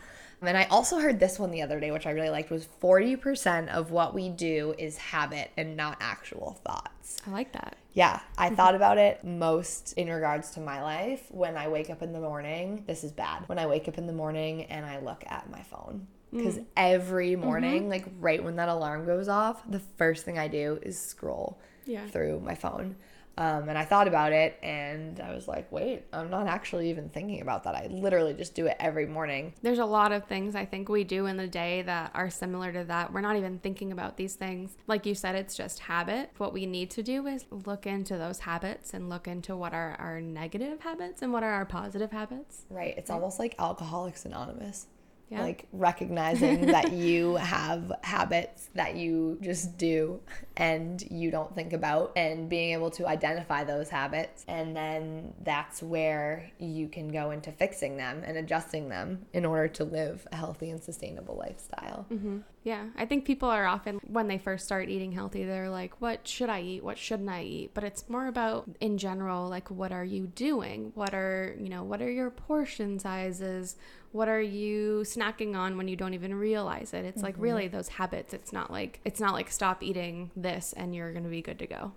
And 0.43 0.57
I 0.57 0.63
also 0.65 0.97
heard 0.97 1.19
this 1.19 1.37
one 1.37 1.51
the 1.51 1.61
other 1.61 1.79
day, 1.79 1.91
which 1.91 2.07
I 2.07 2.11
really 2.11 2.31
liked, 2.31 2.49
was 2.49 2.67
40% 2.81 3.67
of 3.69 3.91
what 3.91 4.15
we 4.15 4.29
do 4.29 4.73
is 4.77 4.97
habit 4.97 5.51
and 5.55 5.77
not 5.77 5.97
actual 5.99 6.59
thoughts. 6.65 7.17
I 7.27 7.29
like 7.29 7.51
that. 7.53 7.75
Yeah, 7.93 8.21
I 8.37 8.47
mm-hmm. 8.47 8.55
thought 8.55 8.73
about 8.73 8.97
it 8.97 9.23
most 9.23 9.93
in 9.93 10.09
regards 10.09 10.51
to 10.51 10.59
my 10.59 10.81
life. 10.81 11.27
When 11.29 11.57
I 11.57 11.67
wake 11.67 11.91
up 11.91 12.01
in 12.01 12.11
the 12.11 12.19
morning, 12.19 12.85
this 12.87 13.03
is 13.03 13.11
bad. 13.11 13.43
When 13.47 13.59
I 13.59 13.67
wake 13.67 13.87
up 13.87 13.99
in 13.99 14.07
the 14.07 14.13
morning 14.13 14.63
and 14.63 14.83
I 14.83 14.99
look 14.99 15.23
at 15.27 15.49
my 15.51 15.61
phone 15.61 16.07
because 16.31 16.57
mm. 16.57 16.65
every 16.77 17.35
morning, 17.35 17.83
mm-hmm. 17.83 17.91
like 17.91 18.05
right 18.19 18.43
when 18.43 18.55
that 18.55 18.69
alarm 18.69 19.05
goes 19.05 19.27
off, 19.27 19.61
the 19.69 19.81
first 19.97 20.25
thing 20.25 20.39
I 20.39 20.47
do 20.47 20.79
is 20.81 20.99
scroll 20.99 21.59
yeah. 21.85 22.07
through 22.07 22.39
my 22.39 22.55
phone. 22.55 22.95
Um, 23.37 23.69
and 23.69 23.77
I 23.77 23.85
thought 23.85 24.07
about 24.07 24.33
it 24.33 24.59
and 24.61 25.19
I 25.19 25.33
was 25.33 25.47
like, 25.47 25.71
wait, 25.71 26.03
I'm 26.11 26.29
not 26.29 26.47
actually 26.47 26.89
even 26.89 27.09
thinking 27.09 27.41
about 27.41 27.63
that. 27.63 27.75
I 27.75 27.87
literally 27.87 28.33
just 28.33 28.53
do 28.53 28.67
it 28.67 28.75
every 28.79 29.05
morning. 29.05 29.53
There's 29.61 29.79
a 29.79 29.85
lot 29.85 30.11
of 30.11 30.25
things 30.25 30.53
I 30.53 30.65
think 30.65 30.89
we 30.89 31.03
do 31.03 31.27
in 31.27 31.37
the 31.37 31.47
day 31.47 31.81
that 31.83 32.11
are 32.13 32.29
similar 32.29 32.73
to 32.73 32.83
that. 32.83 33.13
We're 33.13 33.21
not 33.21 33.37
even 33.37 33.57
thinking 33.59 33.93
about 33.93 34.17
these 34.17 34.35
things. 34.35 34.75
Like 34.85 35.05
you 35.05 35.15
said, 35.15 35.35
it's 35.35 35.55
just 35.55 35.79
habit. 35.79 36.31
What 36.37 36.53
we 36.53 36.65
need 36.65 36.89
to 36.91 37.03
do 37.03 37.25
is 37.25 37.45
look 37.49 37.87
into 37.87 38.17
those 38.17 38.39
habits 38.39 38.93
and 38.93 39.09
look 39.09 39.27
into 39.27 39.55
what 39.55 39.73
are 39.73 39.95
our 39.97 40.19
negative 40.19 40.81
habits 40.81 41.21
and 41.21 41.31
what 41.31 41.43
are 41.43 41.51
our 41.53 41.65
positive 41.65 42.11
habits. 42.11 42.65
Right. 42.69 42.95
It's 42.97 43.09
almost 43.09 43.39
like 43.39 43.55
Alcoholics 43.57 44.25
Anonymous. 44.25 44.87
Yeah. 45.31 45.41
Like 45.41 45.65
recognizing 45.71 46.65
that 46.67 46.91
you 46.91 47.35
have 47.35 47.91
habits 48.03 48.69
that 48.75 48.95
you 48.95 49.39
just 49.41 49.77
do 49.77 50.19
and 50.57 51.01
you 51.09 51.31
don't 51.31 51.55
think 51.55 51.71
about, 51.73 52.11
and 52.15 52.49
being 52.49 52.73
able 52.73 52.91
to 52.91 53.07
identify 53.07 53.63
those 53.63 53.89
habits. 53.89 54.43
And 54.47 54.75
then 54.75 55.33
that's 55.43 55.81
where 55.81 56.51
you 56.59 56.89
can 56.89 57.07
go 57.07 57.31
into 57.31 57.51
fixing 57.51 57.97
them 57.97 58.23
and 58.25 58.37
adjusting 58.37 58.89
them 58.89 59.25
in 59.33 59.45
order 59.45 59.69
to 59.69 59.85
live 59.85 60.27
a 60.31 60.35
healthy 60.35 60.69
and 60.69 60.83
sustainable 60.83 61.37
lifestyle. 61.37 62.05
Mm-hmm. 62.11 62.39
Yeah, 62.63 62.89
I 62.95 63.07
think 63.07 63.25
people 63.25 63.49
are 63.49 63.65
often, 63.65 63.99
when 64.05 64.27
they 64.27 64.37
first 64.37 64.65
start 64.65 64.87
eating 64.87 65.11
healthy, 65.11 65.45
they're 65.45 65.69
like, 65.69 65.99
what 65.99 66.27
should 66.27 66.49
I 66.49 66.61
eat? 66.61 66.83
What 66.83 66.99
shouldn't 66.99 67.29
I 67.29 67.41
eat? 67.41 67.71
But 67.73 67.83
it's 67.83 68.07
more 68.07 68.27
about, 68.27 68.69
in 68.79 68.99
general, 68.99 69.49
like, 69.49 69.71
what 69.71 69.91
are 69.91 70.05
you 70.05 70.27
doing? 70.27 70.91
What 70.93 71.15
are, 71.15 71.55
you 71.59 71.69
know, 71.69 71.83
what 71.83 72.03
are 72.03 72.11
your 72.11 72.29
portion 72.29 72.99
sizes? 72.99 73.77
What 74.11 74.29
are 74.29 74.41
you 74.41 75.01
snacking 75.05 75.55
on 75.55 75.75
when 75.75 75.87
you 75.87 75.95
don't 75.95 76.13
even 76.13 76.35
realize 76.35 76.93
it? 76.93 77.03
It's 77.03 77.17
mm-hmm. 77.17 77.25
like 77.25 77.35
really 77.39 77.67
those 77.67 77.87
habits. 77.87 78.31
It's 78.31 78.53
not 78.53 78.69
like, 78.69 78.99
it's 79.05 79.19
not 79.19 79.33
like 79.33 79.49
stop 79.49 79.81
eating 79.81 80.29
this 80.35 80.71
and 80.73 80.93
you're 80.93 81.13
going 81.13 81.23
to 81.23 81.29
be 81.29 81.41
good 81.41 81.57
to 81.59 81.67
go. 81.67 81.93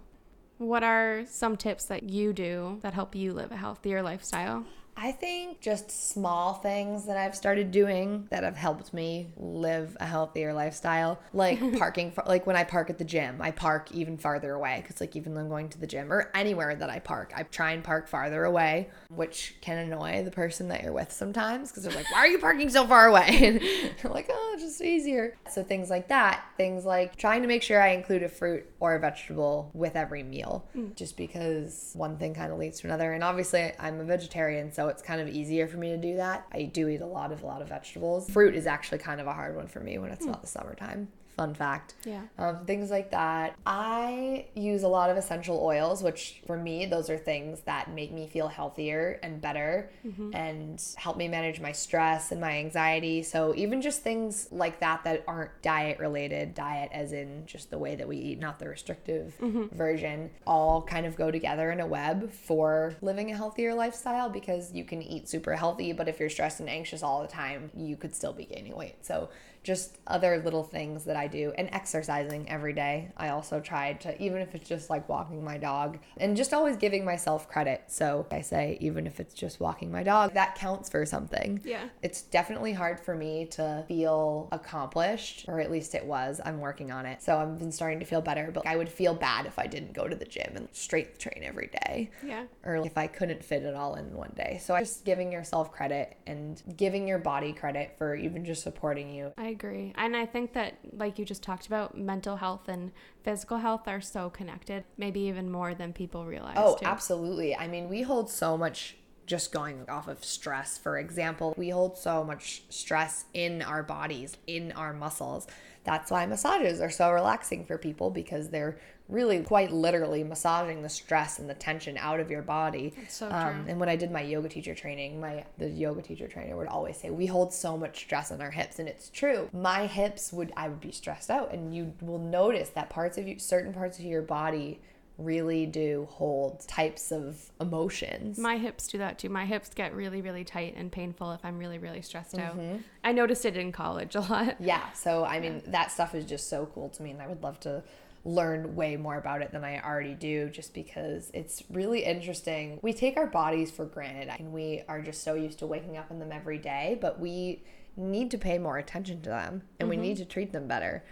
What 0.57 0.83
are 0.83 1.24
some 1.27 1.59
tips 1.59 1.85
that 1.87 2.05
you 2.05 2.33
do 2.33 2.79
that 2.81 2.94
help 2.94 3.14
you 3.14 3.35
live 3.35 3.53
a 3.53 3.57
healthier 3.57 4.03
lifestyle? 4.03 4.64
I 4.96 5.12
think 5.12 5.61
just 5.61 5.90
small 5.90 6.54
things 6.54 7.07
that 7.07 7.16
I've 7.16 7.35
started 7.35 7.70
doing 7.70 8.26
that 8.30 8.44
have 8.44 8.57
helped 8.57 8.94
me 8.94 9.28
live 9.37 9.96
a 10.00 10.07
healthier 10.07 10.52
lifestyle, 10.52 11.20
like 11.33 11.59
parking, 11.78 12.12
for, 12.12 12.22
like 12.26 12.46
when 12.46 12.57
I 12.57 12.64
park 12.64 12.90
at 12.90 12.98
the 12.98 13.04
gym, 13.04 13.40
I 13.40 13.50
park 13.50 13.92
even 13.92 14.16
farther 14.16 14.52
away 14.52 14.80
because, 14.83 15.00
like, 15.00 15.16
even 15.16 15.35
when 15.35 15.44
I'm 15.44 15.50
going 15.50 15.68
to 15.70 15.78
the 15.78 15.87
gym 15.87 16.12
or 16.12 16.30
anywhere 16.35 16.74
that 16.74 16.90
I 16.90 17.00
park, 17.00 17.33
I 17.35 17.42
try 17.42 17.72
and 17.72 17.83
park 17.83 18.09
farther 18.09 18.44
away, 18.44 18.88
which 19.09 19.57
can 19.61 19.78
annoy 19.78 20.22
the 20.24 20.30
person 20.30 20.68
that 20.68 20.83
you're 20.83 20.92
with 20.92 21.12
sometimes 21.12 21.70
because 21.70 21.85
they're 21.85 21.94
like, 21.94 22.11
"Why 22.12 22.18
are 22.20 22.28
you 22.28 22.38
parking 22.38 22.70
so 22.70 22.87
far 22.87 23.07
away?" 23.07 23.24
And 23.44 23.61
you're 23.61 24.12
like, 24.12 24.28
"Oh, 24.30 24.57
just 24.59 24.80
easier." 24.80 25.37
So 25.50 25.62
things 25.62 25.90
like 25.90 26.09
that, 26.09 26.44
things 26.57 26.85
like 26.85 27.16
trying 27.16 27.42
to 27.42 27.48
make 27.48 27.62
sure 27.62 27.80
I 27.80 27.88
include 27.88 28.22
a 28.22 28.28
fruit 28.28 28.66
or 28.80 28.94
a 28.94 29.00
vegetable 29.00 29.70
with 29.74 29.96
every 29.96 30.22
meal, 30.22 30.66
mm. 30.76 30.94
just 30.94 31.16
because 31.16 31.92
one 31.94 32.16
thing 32.16 32.35
kind 32.35 32.52
of 32.52 32.59
leads 32.59 32.80
to 32.80 32.87
another. 32.87 33.12
And 33.12 33.24
obviously, 33.24 33.72
I'm 33.78 34.00
a 34.00 34.04
vegetarian, 34.04 34.72
so 34.72 34.84
it's 34.88 35.03
kind 35.03 35.20
of 35.20 35.29
easier 35.29 35.66
for 35.66 35.77
me 35.77 35.90
to 35.90 35.97
do 35.97 36.16
that. 36.16 36.47
I 36.53 36.64
do 36.64 36.88
eat 36.88 37.01
a 37.01 37.07
lot 37.07 37.33
of 37.33 37.42
a 37.42 37.47
lot 37.47 37.62
of 37.62 37.68
vegetables. 37.68 38.29
Fruit 38.31 38.55
is 38.55 38.66
actually 38.66 38.99
kind 38.99 39.20
of 39.20 39.27
a 39.27 39.33
hard 39.33 39.57
one 39.57 39.66
for 39.66 39.81
me 39.81 39.99
when 39.99 40.11
it's 40.11 40.25
mm. 40.25 40.31
not 40.31 40.40
the 40.40 40.49
summertime 40.49 41.09
fun 41.37 41.55
fact. 41.55 41.94
Yeah. 42.05 42.23
Um, 42.38 42.64
things 42.64 42.90
like 42.90 43.11
that. 43.11 43.57
I 43.66 44.47
use 44.55 44.83
a 44.83 44.88
lot 44.88 45.11
of 45.11 45.16
essential 45.16 45.61
oils, 45.62 46.03
which 46.03 46.42
for 46.47 46.57
me, 46.57 46.87
those 46.87 47.11
are 47.11 47.18
things 47.18 47.61
that 47.62 47.90
make 47.90 48.12
me 48.12 48.27
feel 48.27 48.49
healthier 48.49 49.18
and 49.23 49.40
better 49.40 49.90
mm-hmm. 50.07 50.35
and 50.35 50.83
help 50.97 51.16
me 51.16 51.29
manage 51.29 51.61
my 51.61 51.73
stress 51.73 52.33
and 52.33 52.40
my 52.40 52.59
anxiety. 52.59 53.23
So 53.23 53.55
even 53.57 53.83
just 53.83 54.03
things 54.03 54.49
like 54.51 54.81
that 54.81 55.05
that 55.05 55.25
aren't 55.27 55.51
diet 55.62 55.99
related, 55.99 56.55
diet 56.55 56.90
as 56.92 57.12
in 57.12 57.47
just 57.47 57.70
the 57.70 57.79
way 57.79 57.97
that 57.97 58.07
we 58.07 58.16
eat, 58.16 58.38
not 58.38 58.59
the 58.59 58.68
restrictive 58.68 59.35
mm-hmm. 59.40 59.75
version, 59.77 60.31
all 60.47 60.83
kind 60.83 61.07
of 61.07 61.16
go 61.16 61.31
together 61.31 61.70
in 61.70 61.81
a 61.81 61.87
web 61.87 62.33
for 62.33 62.94
living 63.03 63.31
a 63.31 63.37
healthier 63.37 63.75
lifestyle 63.75 64.29
because 64.29 64.73
you 64.73 64.85
can 64.85 65.03
eat 65.03 65.29
super 65.29 65.55
healthy, 65.55 65.92
but 65.92 66.09
if 66.09 66.20
you're 66.20 66.31
stressed 66.31 66.61
and 66.61 66.68
anxious 66.68 67.03
all 67.03 67.23
the 67.23 67.29
time, 67.29 67.70
you 67.77 67.97
could 67.97 68.14
still 68.14 68.33
be 68.33 68.44
gaining 68.44 68.77
weight. 68.77 69.05
So 69.05 69.29
just 69.64 69.98
other 70.07 70.40
little 70.44 70.62
things 70.62 71.05
that 71.05 71.16
I 71.16 71.27
do 71.27 71.53
and 71.57 71.68
exercising 71.72 72.48
every 72.48 72.74
day. 72.74 73.11
I 73.16 73.31
also 73.31 73.59
try 73.59 73.94
to, 73.94 74.22
even 74.22 74.40
if 74.40 74.55
it's 74.55 74.68
just 74.68 74.90
like 74.90 75.09
walking 75.09 75.42
my 75.42 75.57
dog 75.59 75.98
and 76.18 76.37
just 76.37 76.55
always 76.55 76.77
giving 76.77 77.05
myself 77.05 77.48
credit. 77.48 77.85
So 77.88 78.27
I 78.31 78.42
say, 78.42 78.79
even 78.81 79.07
if 79.07 79.18
it's 79.18 79.35
just 79.35 79.61
walking 79.61 79.90
my 79.90 80.03
dog, 80.03 80.35
that 80.35 80.55
counts 80.55 80.90
for 80.90 81.05
something. 81.07 81.61
Yeah. 81.64 81.88
It's 82.03 82.22
definitely 82.22 82.74
hard 82.74 83.00
for 83.00 83.14
me 83.14 83.46
to 83.53 83.85
feel 83.88 84.48
accomplished, 84.53 85.46
or 85.48 85.61
at 85.61 85.70
least 85.70 85.94
it 85.94 86.05
was. 86.05 86.40
I'm 86.44 86.61
working 86.61 86.92
on 86.92 87.07
it. 87.07 87.22
So 87.22 87.38
I've 87.38 87.59
been 87.59 87.72
starting 87.72 88.00
to 88.00 88.07
feel 88.07 88.20
better, 88.20 88.50
but 88.53 88.66
I 88.66 88.77
would 88.77 88.88
feel 88.88 89.14
bad 89.14 89.46
if 89.46 89.59
I 89.59 89.66
didn't 89.66 89.94
go 89.94 90.07
to 90.07 90.14
the 90.14 90.27
gym 90.27 90.53
and 90.55 90.68
straight 90.72 91.18
train 91.18 91.42
every 91.42 91.70
day. 91.87 92.11
Yeah. 92.22 92.44
Or 92.64 92.77
if 92.77 92.98
I 92.98 93.07
couldn't 93.07 93.42
fit 93.42 93.62
it 93.62 93.74
all 93.74 93.94
in 93.94 94.12
one 94.12 94.33
day. 94.37 94.61
So 94.62 94.79
just 94.79 95.07
giving 95.07 95.33
yourself 95.33 95.72
credit 95.72 96.18
and 96.27 96.62
giving 96.77 97.09
your 97.09 97.18
body 97.18 97.55
credit 97.55 97.94
for 97.96 98.14
even 98.14 98.44
just 98.44 98.62
supporting 98.62 99.11
you. 99.11 99.33
I 99.38 99.54
agree. 99.55 99.93
And 99.97 100.17
I 100.17 100.27
think 100.27 100.53
that, 100.53 100.79
like 100.93 101.19
you 101.19 101.25
just 101.25 101.43
talked 101.43 101.67
about, 101.67 101.97
mental 101.97 102.37
health 102.37 102.69
and 102.69 102.93
physical 103.23 103.59
health 103.59 103.88
are 103.88 104.01
so 104.01 104.29
connected, 104.29 104.85
maybe 104.99 105.21
even 105.21 105.51
more 105.51 105.75
than 105.75 105.93
people 105.93 106.27
realize. 106.27 106.57
Oh, 106.59 106.77
too. 106.77 106.85
absolutely. 106.85 107.57
I 107.57 107.69
mean, 107.69 107.88
we 107.88 108.03
hold 108.03 108.31
so 108.31 108.59
much 108.59 108.97
just 109.27 109.53
going 109.53 109.85
off 109.89 110.09
of 110.09 110.25
stress, 110.25 110.79
for 110.79 110.99
example, 110.99 111.55
we 111.57 111.71
hold 111.71 111.97
so 111.97 112.25
much 112.25 112.63
stress 112.69 113.25
in 113.35 113.63
our 113.63 113.83
bodies, 113.83 114.37
in 114.47 114.73
our 114.73 114.93
muscles. 114.93 115.47
That's 115.85 116.11
why 116.11 116.25
massages 116.27 116.81
are 116.81 116.91
so 116.91 117.13
relaxing 117.13 117.65
for 117.65 117.77
people 117.77 118.11
because 118.11 118.49
they're 118.49 118.79
really 119.09 119.43
quite 119.43 119.71
literally 119.71 120.25
massaging 120.25 120.83
the 120.83 120.89
stress 120.89 121.39
and 121.39 121.49
the 121.49 121.55
tension 121.55 121.99
out 121.99 122.21
of 122.21 122.31
your 122.31 122.41
body. 122.41 122.95
So 123.09 123.29
um, 123.31 123.65
true. 123.65 123.65
And 123.69 123.81
when 123.81 123.89
I 123.89 123.97
did 123.97 124.11
my 124.11 124.23
yoga 124.23 124.49
teacher 124.49 124.75
training, 124.75 125.21
my 125.21 125.45
the 125.59 125.69
yoga 125.69 126.01
teacher 126.01 126.27
trainer 126.27 126.57
would 126.57 126.69
always 126.69 126.97
say, 126.97 127.11
"We 127.11 127.27
hold 127.27 127.53
so 127.53 127.77
much 127.77 127.99
stress 127.99 128.33
on 128.33 128.41
our 128.41 128.51
hips," 128.51 128.79
and 128.79 128.89
it's 128.89 129.11
true. 129.11 129.51
My 129.53 129.87
hips 129.87 130.33
would 130.33 130.53
I 130.57 130.69
would 130.69 130.81
be 130.81 130.91
stressed 130.91 131.31
out, 131.31 131.53
and 131.53 131.75
you 131.75 131.93
will 132.01 132.19
notice 132.19 132.71
that 132.71 132.89
parts 132.89 133.19
of 133.19 133.29
you, 133.29 133.39
certain 133.39 133.75
parts 133.75 133.99
of 133.99 134.07
your 134.07 134.23
body 134.23 134.81
really 135.16 135.64
do 135.66 136.09
hold 136.11 136.66
types 136.66 137.12
of 137.12 137.50
emotions. 137.61 138.38
My 138.38 138.57
hips 138.57 138.88
do 138.88 138.98
that 138.98 139.18
too. 139.18 139.29
My 139.29 139.46
hips 139.46 139.70
get 139.74 139.94
really, 139.94 140.20
really 140.22 140.44
tight 140.44 140.74
and 140.77 140.90
painful 140.90 141.33
if 141.33 141.44
I'm 141.44 141.59
really, 141.59 141.79
really 141.79 142.03
stressed 142.03 142.38
out. 142.38 142.59
Mm-hmm. 142.59 142.79
I 143.05 143.12
noticed 143.12 143.44
it 143.44 143.57
in 143.57 143.70
college 143.70 144.16
a 144.16 144.20
lot. 144.20 144.57
yeah, 144.61 144.90
so 144.92 145.24
I 145.24 145.40
mean, 145.40 145.62
that 145.66 145.92
stuff 145.92 146.14
is 146.14 146.24
just 146.24 146.48
so 146.48 146.68
cool 146.74 146.88
to 146.90 147.03
me, 147.03 147.12
and 147.12 147.22
I 147.22 147.29
would 147.29 147.42
love 147.42 147.61
to 147.61 147.83
learn 148.24 148.74
way 148.74 148.96
more 148.96 149.18
about 149.18 149.42
it 149.42 149.53
than 149.53 149.64
I 149.64 149.81
already 149.81 150.14
do 150.14 150.48
just 150.48 150.72
because 150.72 151.31
it's 151.35 151.62
really 151.70 152.05
interesting. 152.05 152.79
We 152.83 152.92
take 152.92 153.16
our 153.16 153.27
bodies 153.27 153.70
for 153.70 153.85
granted 153.85 154.31
and 154.38 154.53
we 154.53 154.83
are 154.88 155.03
just 155.03 155.22
so 155.22 155.35
used 155.35 155.59
to 155.59 155.66
waking 155.66 155.98
up 155.98 156.11
in 156.11 156.18
them 156.18 156.33
every 156.33 156.59
day, 156.59 156.98
but 157.00 157.20
we 157.20 157.62
need 157.96 158.31
to 158.31 158.38
pay 158.38 158.59
more 158.59 158.79
attention 158.79 159.20
to 159.22 159.29
them 159.29 159.62
and 159.79 159.88
we 159.88 159.96
need 159.96 160.16
to 160.16 160.24
treat 160.24 160.53
them 160.53 160.66
better. 160.66 161.05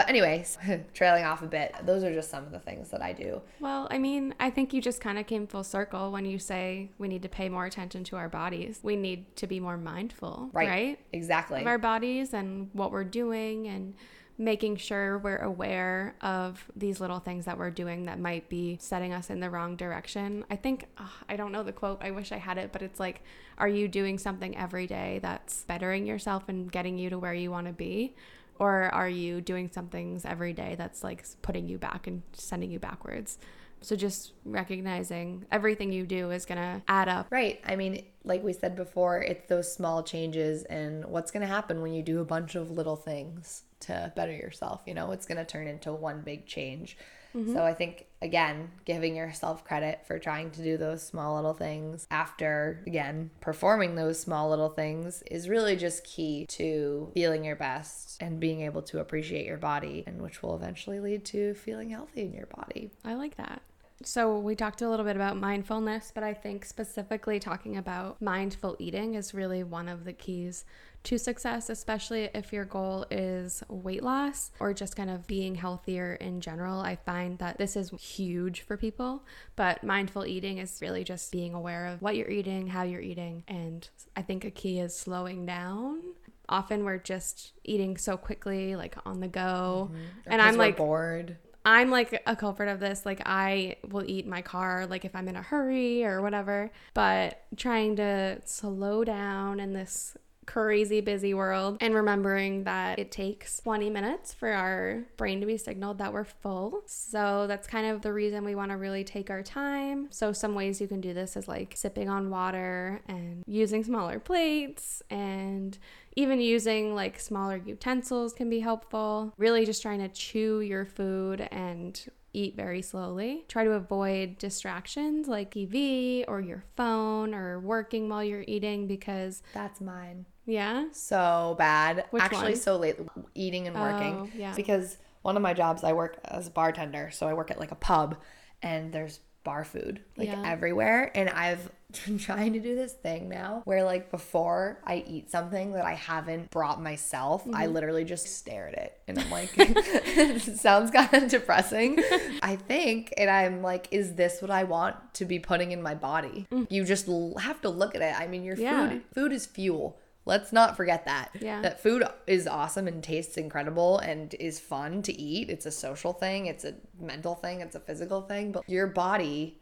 But 0.00 0.08
anyways, 0.08 0.56
trailing 0.94 1.24
off 1.24 1.42
a 1.42 1.46
bit, 1.46 1.74
those 1.84 2.04
are 2.04 2.14
just 2.14 2.30
some 2.30 2.42
of 2.44 2.52
the 2.52 2.58
things 2.58 2.88
that 2.88 3.02
I 3.02 3.12
do. 3.12 3.42
Well, 3.60 3.86
I 3.90 3.98
mean, 3.98 4.34
I 4.40 4.48
think 4.48 4.72
you 4.72 4.80
just 4.80 4.98
kind 4.98 5.18
of 5.18 5.26
came 5.26 5.46
full 5.46 5.62
circle 5.62 6.10
when 6.10 6.24
you 6.24 6.38
say 6.38 6.88
we 6.96 7.06
need 7.06 7.20
to 7.20 7.28
pay 7.28 7.50
more 7.50 7.66
attention 7.66 8.02
to 8.04 8.16
our 8.16 8.30
bodies. 8.30 8.80
We 8.82 8.96
need 8.96 9.36
to 9.36 9.46
be 9.46 9.60
more 9.60 9.76
mindful, 9.76 10.48
Right. 10.54 10.68
right? 10.70 10.98
Exactly. 11.12 11.60
Of 11.60 11.66
our 11.66 11.76
bodies 11.76 12.32
and 12.32 12.70
what 12.72 12.92
we're 12.92 13.04
doing 13.04 13.66
and 13.66 13.92
making 14.38 14.76
sure 14.76 15.18
we're 15.18 15.36
aware 15.36 16.14
of 16.22 16.64
these 16.74 16.98
little 16.98 17.18
things 17.18 17.44
that 17.44 17.58
we're 17.58 17.68
doing 17.70 18.06
that 18.06 18.18
might 18.18 18.48
be 18.48 18.78
setting 18.80 19.12
us 19.12 19.28
in 19.28 19.40
the 19.40 19.50
wrong 19.50 19.76
direction. 19.76 20.46
I 20.50 20.56
think, 20.56 20.86
ugh, 20.96 21.10
I 21.28 21.36
don't 21.36 21.52
know 21.52 21.62
the 21.62 21.72
quote, 21.74 21.98
I 22.02 22.10
wish 22.10 22.32
I 22.32 22.38
had 22.38 22.56
it, 22.56 22.72
but 22.72 22.80
it's 22.80 22.98
like, 22.98 23.22
are 23.58 23.68
you 23.68 23.86
doing 23.86 24.16
something 24.16 24.56
every 24.56 24.86
day 24.86 25.18
that's 25.20 25.64
bettering 25.64 26.06
yourself 26.06 26.44
and 26.48 26.72
getting 26.72 26.96
you 26.96 27.10
to 27.10 27.18
where 27.18 27.34
you 27.34 27.50
want 27.50 27.66
to 27.66 27.74
be? 27.74 28.14
Or 28.60 28.90
are 28.94 29.08
you 29.08 29.40
doing 29.40 29.70
some 29.72 29.88
things 29.88 30.24
every 30.24 30.52
day 30.52 30.76
that's 30.76 31.02
like 31.02 31.24
putting 31.40 31.66
you 31.66 31.78
back 31.78 32.06
and 32.06 32.22
sending 32.34 32.70
you 32.70 32.78
backwards? 32.78 33.38
So 33.80 33.96
just 33.96 34.34
recognizing 34.44 35.46
everything 35.50 35.90
you 35.90 36.04
do 36.04 36.30
is 36.30 36.44
going 36.44 36.58
to 36.58 36.82
add 36.86 37.08
up. 37.08 37.28
Right. 37.30 37.60
I 37.64 37.76
mean, 37.76 38.04
like 38.22 38.44
we 38.44 38.52
said 38.52 38.76
before, 38.76 39.22
it's 39.22 39.48
those 39.48 39.72
small 39.72 40.02
changes 40.02 40.64
and 40.64 41.06
what's 41.06 41.30
going 41.30 41.40
to 41.40 41.46
happen 41.46 41.80
when 41.80 41.94
you 41.94 42.02
do 42.02 42.20
a 42.20 42.24
bunch 42.24 42.54
of 42.54 42.70
little 42.70 42.96
things 42.96 43.62
to 43.80 44.12
better 44.14 44.32
yourself. 44.32 44.82
You 44.86 44.92
know, 44.92 45.12
it's 45.12 45.24
going 45.24 45.38
to 45.38 45.46
turn 45.46 45.66
into 45.66 45.94
one 45.94 46.20
big 46.20 46.46
change. 46.46 46.98
Mm-hmm. 47.34 47.54
So 47.54 47.62
I 47.62 47.74
think, 47.74 48.06
again, 48.22 48.70
giving 48.84 49.14
yourself 49.14 49.64
credit 49.64 50.06
for 50.06 50.18
trying 50.18 50.50
to 50.52 50.62
do 50.62 50.76
those 50.76 51.02
small 51.02 51.36
little 51.36 51.54
things 51.54 52.06
after, 52.10 52.82
again, 52.86 53.30
performing 53.40 53.94
those 53.94 54.18
small 54.18 54.50
little 54.50 54.70
things 54.70 55.22
is 55.30 55.48
really 55.48 55.76
just 55.76 56.04
key 56.04 56.46
to 56.50 57.10
feeling 57.14 57.44
your 57.44 57.56
best 57.56 58.20
and 58.20 58.40
being 58.40 58.62
able 58.62 58.82
to 58.82 58.98
appreciate 58.98 59.46
your 59.46 59.58
body, 59.58 60.04
and 60.06 60.20
which 60.20 60.42
will 60.42 60.54
eventually 60.56 61.00
lead 61.00 61.24
to 61.26 61.54
feeling 61.54 61.90
healthy 61.90 62.22
in 62.22 62.32
your 62.32 62.46
body. 62.46 62.90
I 63.04 63.14
like 63.14 63.36
that. 63.36 63.62
So, 64.02 64.38
we 64.38 64.54
talked 64.56 64.80
a 64.80 64.88
little 64.88 65.04
bit 65.04 65.16
about 65.16 65.36
mindfulness, 65.36 66.10
but 66.14 66.24
I 66.24 66.32
think 66.32 66.64
specifically 66.64 67.38
talking 67.38 67.76
about 67.76 68.20
mindful 68.22 68.76
eating 68.78 69.14
is 69.14 69.34
really 69.34 69.62
one 69.62 69.88
of 69.88 70.04
the 70.04 70.14
keys 70.14 70.64
to 71.02 71.18
success, 71.18 71.70
especially 71.70 72.28
if 72.34 72.52
your 72.52 72.64
goal 72.64 73.06
is 73.10 73.62
weight 73.68 74.02
loss 74.02 74.52
or 74.60 74.72
just 74.74 74.96
kind 74.96 75.10
of 75.10 75.26
being 75.26 75.54
healthier 75.54 76.14
in 76.14 76.40
general. 76.40 76.80
I 76.80 76.96
find 76.96 77.38
that 77.38 77.58
this 77.58 77.76
is 77.76 77.90
huge 77.90 78.62
for 78.62 78.76
people, 78.76 79.24
but 79.56 79.82
mindful 79.82 80.26
eating 80.26 80.58
is 80.58 80.78
really 80.80 81.04
just 81.04 81.30
being 81.32 81.54
aware 81.54 81.86
of 81.86 82.02
what 82.02 82.16
you're 82.16 82.30
eating, 82.30 82.68
how 82.68 82.82
you're 82.82 83.00
eating, 83.00 83.44
and 83.48 83.88
I 84.16 84.22
think 84.22 84.44
a 84.44 84.50
key 84.50 84.78
is 84.80 84.94
slowing 84.96 85.46
down. 85.46 86.00
Often 86.48 86.84
we're 86.84 86.98
just 86.98 87.52
eating 87.64 87.96
so 87.96 88.16
quickly, 88.16 88.76
like 88.76 88.96
on 89.06 89.20
the 89.20 89.28
go. 89.28 89.90
And 90.26 90.42
I'm 90.42 90.56
like, 90.56 90.76
bored. 90.76 91.36
I'm 91.64 91.90
like 91.90 92.22
a 92.26 92.34
culprit 92.36 92.68
of 92.68 92.80
this. 92.80 93.04
Like 93.04 93.22
I 93.26 93.76
will 93.88 94.04
eat 94.08 94.26
my 94.26 94.42
car 94.42 94.86
like 94.86 95.04
if 95.04 95.14
I'm 95.14 95.28
in 95.28 95.36
a 95.36 95.42
hurry 95.42 96.04
or 96.04 96.22
whatever, 96.22 96.70
but 96.94 97.42
trying 97.56 97.96
to 97.96 98.40
slow 98.44 99.04
down 99.04 99.60
in 99.60 99.72
this 99.72 100.16
crazy 100.50 101.00
busy 101.00 101.32
world 101.32 101.76
and 101.80 101.94
remembering 101.94 102.64
that 102.64 102.98
it 102.98 103.12
takes 103.12 103.60
20 103.60 103.88
minutes 103.88 104.34
for 104.34 104.50
our 104.50 105.04
brain 105.16 105.40
to 105.40 105.46
be 105.46 105.56
signaled 105.56 105.98
that 105.98 106.12
we're 106.12 106.24
full. 106.24 106.82
So 106.86 107.46
that's 107.46 107.68
kind 107.68 107.86
of 107.86 108.02
the 108.02 108.12
reason 108.12 108.44
we 108.44 108.56
want 108.56 108.72
to 108.72 108.76
really 108.76 109.04
take 109.04 109.30
our 109.30 109.42
time. 109.42 110.08
So 110.10 110.32
some 110.32 110.56
ways 110.56 110.80
you 110.80 110.88
can 110.88 111.00
do 111.00 111.14
this 111.14 111.36
is 111.36 111.46
like 111.46 111.74
sipping 111.76 112.08
on 112.08 112.30
water 112.30 113.00
and 113.06 113.44
using 113.46 113.84
smaller 113.84 114.18
plates 114.18 115.04
and 115.08 115.78
even 116.16 116.40
using 116.40 116.96
like 116.96 117.20
smaller 117.20 117.56
utensils 117.56 118.32
can 118.32 118.50
be 118.50 118.58
helpful. 118.58 119.32
Really 119.38 119.64
just 119.64 119.82
trying 119.82 120.00
to 120.00 120.08
chew 120.08 120.62
your 120.62 120.84
food 120.84 121.46
and 121.52 122.10
eat 122.32 122.56
very 122.56 122.82
slowly. 122.82 123.44
Try 123.48 123.64
to 123.64 123.72
avoid 123.72 124.38
distractions 124.38 125.28
like 125.28 125.52
TV 125.52 126.24
or 126.26 126.40
your 126.40 126.64
phone 126.76 127.34
or 127.34 127.60
working 127.60 128.08
while 128.08 128.24
you're 128.24 128.44
eating 128.46 128.86
because, 128.86 129.42
That's 129.54 129.80
mine. 129.80 130.26
Yeah. 130.46 130.86
so 130.92 131.54
bad. 131.58 132.04
Which 132.10 132.22
Actually, 132.22 132.52
one? 132.52 132.56
so 132.56 132.76
late 132.76 132.96
eating 133.34 133.66
and 133.66 133.76
working. 133.78 134.14
Oh, 134.14 134.28
yeah. 134.36 134.54
Because 134.54 134.98
one 135.22 135.36
of 135.36 135.42
my 135.42 135.54
jobs, 135.54 135.84
I 135.84 135.92
work 135.92 136.18
as 136.24 136.46
a 136.48 136.50
bartender. 136.50 137.10
So 137.12 137.26
I 137.28 137.34
work 137.34 137.50
at 137.50 137.58
like 137.58 137.72
a 137.72 137.76
pub 137.76 138.16
and 138.62 138.92
there's 138.92 139.20
bar 139.42 139.64
food 139.64 140.02
like 140.16 140.28
Yeah. 140.28 140.42
everywhere. 140.44 141.10
And 141.14 141.30
I've 141.30 141.70
been 142.06 142.18
trying 142.18 142.52
to 142.52 142.60
do 142.60 142.74
this 142.76 142.92
thing 142.92 143.28
now 143.28 143.62
where 143.64 143.82
like 143.84 144.10
before 144.10 144.80
I 144.86 145.02
eat 145.08 145.30
something 145.30 145.72
that 145.72 145.84
I 145.84 145.94
haven't 145.94 146.50
brought 146.50 146.80
myself, 146.80 147.42
I 147.52 147.64
Mm-hmm. 147.64 147.72
literally 147.74 148.04
just 148.04 148.26
stare 148.28 148.68
at 148.68 148.74
it. 148.74 148.98
And 149.08 149.18
I'm 149.18 149.30
like, 149.38 149.50
it 149.56 150.40
sounds 150.58 150.90
kind 150.90 151.12
of 151.14 151.30
depressing. 151.30 151.98
I 152.42 152.56
think. 152.56 153.12
And 153.16 153.28
I'm 153.30 153.62
like, 153.62 153.88
is 153.90 154.14
this 154.14 154.40
what 154.42 154.50
I 154.50 154.64
want 154.64 154.96
to 155.14 155.24
be 155.24 155.38
putting 155.38 155.72
in 155.72 155.82
my 155.82 155.94
body? 155.94 156.46
You 156.68 156.84
just 156.84 157.06
have 157.38 157.60
to 157.62 157.70
look 157.70 157.94
at 157.94 158.02
it. 158.02 158.14
I 158.18 158.26
mean, 158.26 158.42
your 158.44 158.56
Mm. 158.56 158.60
Yeah. 158.60 158.88
food 158.90 159.02
food 159.14 159.32
is 159.32 159.46
fuel. 159.46 159.98
Let's 160.26 160.52
not 160.52 160.76
forget 160.76 161.06
that. 161.06 161.30
Yeah. 161.40 161.62
That 161.62 161.82
food 161.82 162.04
is 162.26 162.46
awesome 162.46 162.86
and 162.86 163.02
tastes 163.02 163.36
incredible 163.36 163.98
and 163.98 164.34
is 164.34 164.60
fun 164.60 165.02
to 165.02 165.18
eat. 165.18 165.48
It's 165.48 165.66
a 165.66 165.70
social 165.70 166.12
thing, 166.12 166.46
it's 166.46 166.64
a 166.64 166.74
mental 167.00 167.34
thing, 167.34 167.60
it's 167.60 167.74
a 167.74 167.80
physical 167.80 168.22
thing, 168.22 168.52
but 168.52 168.68
your 168.68 168.86
body 168.86 169.58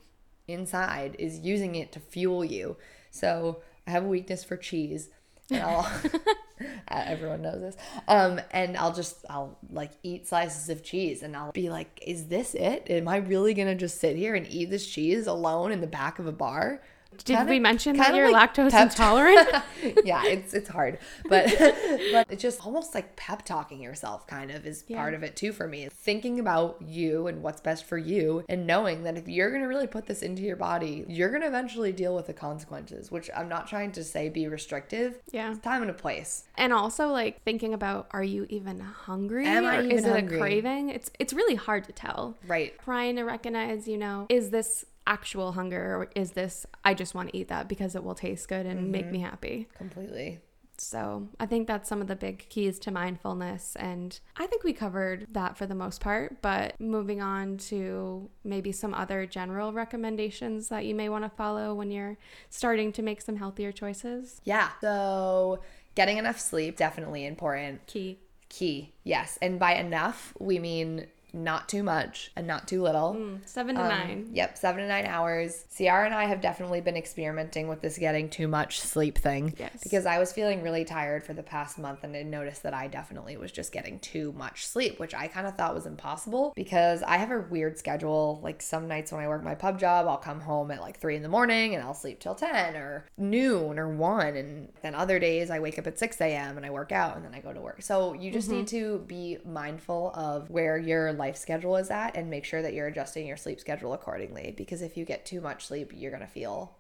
inside 0.49 1.15
is 1.19 1.39
using 1.41 1.75
it 1.75 1.93
to 1.93 2.01
fuel 2.01 2.45
you. 2.45 2.77
So 3.11 3.63
I 3.87 3.93
have 3.93 4.05
a 4.05 4.09
weakness 4.09 4.45
for 4.45 4.57
cheese. 4.57 5.11
And 5.51 5.63
I'll, 5.63 5.91
everyone 6.89 7.43
knows 7.43 7.61
this. 7.61 7.77
Um, 8.07 8.41
and 8.51 8.77
I'll 8.77 8.93
just, 8.93 9.25
I'll 9.31 9.59
like 9.71 9.93
eat 10.03 10.27
slices 10.27 10.69
of 10.69 10.83
cheese 10.83 11.23
and 11.23 11.37
I'll 11.37 11.53
be 11.53 11.71
like, 11.71 12.03
is 12.05 12.27
this 12.27 12.55
it? 12.55 12.87
Am 12.91 13.09
I 13.09 13.19
really 13.19 13.55
gonna 13.55 13.75
just 13.75 14.01
sit 14.01 14.17
here 14.17 14.35
and 14.35 14.47
eat 14.49 14.71
this 14.71 14.87
cheese 14.87 15.27
alone 15.27 15.73
in 15.73 15.81
the 15.81 15.87
back 15.87 16.19
of 16.19 16.27
a 16.27 16.33
bar? 16.33 16.83
Did 17.17 17.37
Kinda- 17.37 17.51
we 17.51 17.59
mention 17.59 17.97
that 17.97 18.15
you're 18.15 18.31
like 18.31 18.55
lactose 18.55 18.71
pep- 18.71 18.91
intolerant? 18.91 19.49
yeah, 20.05 20.25
it's 20.25 20.55
it's 20.55 20.69
hard, 20.69 20.99
but 21.29 21.47
but 22.13 22.27
it's 22.31 22.43
just 22.43 22.65
almost 22.65 22.95
like 22.95 23.17
pep 23.17 23.45
talking 23.45 23.81
yourself. 23.81 24.27
Kind 24.27 24.51
of 24.51 24.67
is 24.67 24.83
part 24.83 25.15
of 25.15 25.23
it 25.23 25.35
too 25.35 25.53
for 25.53 25.67
me. 25.67 25.89
Thinking 25.91 26.39
about 26.39 26.77
you 26.81 27.27
and 27.27 27.43
what's 27.43 27.61
best 27.61 27.85
for 27.87 27.99
you, 27.99 28.45
and 28.49 28.67
knowing 28.67 29.03
that 29.03 29.17
if 29.17 29.29
you're 29.29 29.51
gonna 29.51 29.69
really 29.69 29.87
put 29.87 30.07
this 30.07 30.23
into 30.23 30.43
your 30.43 30.57
body, 30.57 31.05
you're 31.09 31.31
gonna 31.31 31.49
eventually 31.49 31.93
deal 31.93 32.15
with 32.15 32.27
the 32.27 32.35
consequences. 32.35 33.11
Which 33.11 33.31
I'm 33.35 33.49
not 33.49 33.67
trying 33.67 33.93
to 33.93 34.05
say 34.05 34.29
be 34.29 34.47
restrictive. 34.47 35.21
yeah. 35.33 35.51
It's 35.51 35.61
time 35.61 35.83
and 35.83 35.91
a 35.91 35.95
place. 35.95 36.45
And 36.57 36.73
also 36.73 37.09
like 37.09 37.43
thinking 37.43 37.75
about 37.75 38.07
are 38.13 38.23
you 38.23 38.47
even 38.49 38.81
hungry? 38.81 39.47
Am 39.47 39.65
I 39.67 39.79
even 39.83 39.91
is 39.93 40.05
it 40.05 40.25
a 40.25 40.39
craving? 40.39 40.91
It's 40.91 41.11
it's 41.19 41.33
really 41.33 41.57
hard 41.57 41.85
to 41.85 41.93
tell. 41.93 42.37
Right. 42.47 42.79
Trying 42.85 43.17
to 43.17 43.23
recognize, 43.25 43.89
you 43.89 43.97
know, 43.99 44.27
is 44.29 44.51
this 44.51 44.85
actual 45.09 45.53
hunger 45.53 45.97
or 45.97 46.11
is 46.15 46.33
this 46.33 46.67
I 46.85 46.95
just 46.95 47.15
want 47.15 47.31
to 47.31 47.37
eat 47.37 47.49
that 47.49 47.69
because 47.69 47.97
it 47.97 48.05
will 48.05 48.15
taste 48.15 48.49
good 48.49 48.67
and 48.67 48.93
make 48.93 49.05
mm-hmm. 49.05 49.13
me 49.13 49.21
happy? 49.21 49.69
Completely. 49.75 50.41
So 50.81 51.29
I 51.41 51.47
think 51.47 51.67
that's 51.67 51.89
some 51.89 52.01
of 52.01 52.07
the 52.07 52.17
big 52.17 52.49
keys 52.49 52.79
to 52.81 52.91
mindfulness. 52.91 53.77
And 53.77 54.19
I 54.37 54.47
think 54.47 54.63
we 54.63 54.73
covered 54.73 55.27
that 55.33 55.57
for 55.57 55.67
the 55.67 55.75
most 55.75 56.01
part. 56.01 56.41
But 56.41 56.81
moving 56.81 57.21
on 57.21 57.57
to 57.59 58.31
maybe 58.45 58.73
some 58.73 58.95
other 58.95 59.27
general 59.27 59.73
recommendations 59.73 60.69
that 60.69 60.87
you 60.87 60.95
may 60.95 61.09
want 61.09 61.25
to 61.25 61.31
follow 61.31 61.75
when 61.75 61.91
you're 61.91 62.17
starting 62.49 62.93
to 62.93 63.03
make 63.03 63.21
some 63.21 63.37
healthier 63.37 63.73
choices. 63.73 64.41
Yeah. 64.45 64.71
So 64.81 65.63
getting 65.95 66.19
enough 66.19 66.39
sleep 66.39 66.77
definitely 66.77 67.27
important. 67.27 67.87
Key. 67.87 68.21
Key. 68.49 68.95
Yes. 69.05 69.39
And 69.43 69.59
by 69.59 69.75
enough, 69.75 70.33
we 70.39 70.59
mean 70.59 71.09
not 71.33 71.69
too 71.69 71.83
much 71.83 72.31
and 72.37 72.47
not 72.47 72.67
too 72.67 72.83
little. 72.83 73.15
Mm, 73.15 73.47
seven 73.47 73.75
to 73.77 73.83
Um, 73.83 73.89
nine. 73.89 74.29
Yep, 74.33 74.57
seven 74.59 74.83
to 74.83 74.89
nine 74.89 75.07
hours. 75.07 75.65
Ciara 75.77 76.07
and 76.07 76.15
I 76.15 76.25
have 76.25 76.41
definitely 76.41 76.81
been 76.81 76.97
experimenting 76.97 77.69
with 77.69 77.81
this 77.83 77.99
getting 77.99 78.31
too 78.31 78.49
much 78.49 78.81
sleep 78.81 79.19
thing. 79.19 79.55
Yes. 79.59 79.79
Because 79.83 80.07
I 80.07 80.19
was 80.19 80.33
feeling 80.33 80.63
really 80.63 80.85
tired 80.85 81.25
for 81.25 81.35
the 81.35 81.43
past 81.43 81.79
month 81.79 82.03
and 82.05 82.17
I 82.17 82.23
noticed 82.23 82.63
that 82.63 82.75
I 82.75 82.87
definitely 82.89 83.37
was 83.37 83.53
just 83.53 83.73
getting 83.73 83.99
too 84.01 84.33
much 84.33 84.67
sleep, 84.67 84.99
which 84.99 85.15
I 85.15 85.29
kind 85.29 85.47
of 85.47 85.55
thought 85.57 85.75
was 85.75 85.87
impossible 85.87 86.53
because 86.57 87.03
I 87.03 87.19
have 87.19 87.31
a 87.31 87.41
weird 87.41 87.79
schedule. 87.79 88.41
Like 88.43 88.63
some 88.63 88.89
nights 88.89 89.13
when 89.13 89.21
I 89.23 89.29
work 89.29 89.43
my 89.45 89.55
pub 89.55 89.79
job, 89.79 90.07
I'll 90.07 90.17
come 90.17 90.41
home 90.41 90.71
at 90.71 90.81
like 90.81 90.99
three 90.99 91.17
in 91.17 91.23
the 91.23 91.29
morning 91.29 91.75
and 91.75 91.85
I'll 91.85 91.95
sleep 91.95 92.21
till 92.21 92.35
10 92.35 92.75
or 92.77 93.05
noon 93.17 93.79
or 93.79 93.89
one. 93.89 94.37
And 94.37 94.69
then 94.83 94.95
other 94.95 95.19
days 95.19 95.51
I 95.51 95.59
wake 95.59 95.79
up 95.79 95.87
at 95.87 95.99
6 95.99 96.21
a.m. 96.21 96.57
and 96.57 96.65
I 96.65 96.71
work 96.71 96.93
out 96.93 97.17
and 97.17 97.25
then 97.25 97.35
I 97.35 97.41
go 97.41 97.53
to 97.53 97.61
work. 97.61 97.83
So 97.83 98.13
you 98.15 98.31
just 98.31 98.49
need 98.49 98.67
to 98.69 98.99
be 99.07 99.39
mindful 99.45 100.13
of 100.15 100.49
where 100.51 100.79
your 100.79 101.13
life 101.19 101.37
schedule 101.37 101.77
is 101.77 101.91
at 101.91 102.17
and 102.17 102.31
make 102.31 102.45
sure 102.45 102.63
that 102.63 102.73
you're 102.73 102.87
adjusting 102.87 103.27
your 103.27 103.37
sleep 103.37 103.61
schedule 103.61 103.93
accordingly 103.93 104.55
because 104.57 104.83
if 104.83 104.97
you 104.97 105.05
get 105.05 105.27
too 105.27 105.41
much 105.41 105.67
sleep, 105.67 105.93
you're 105.95 106.11
going 106.11 106.23
to 106.23 106.27
feel 106.27 106.77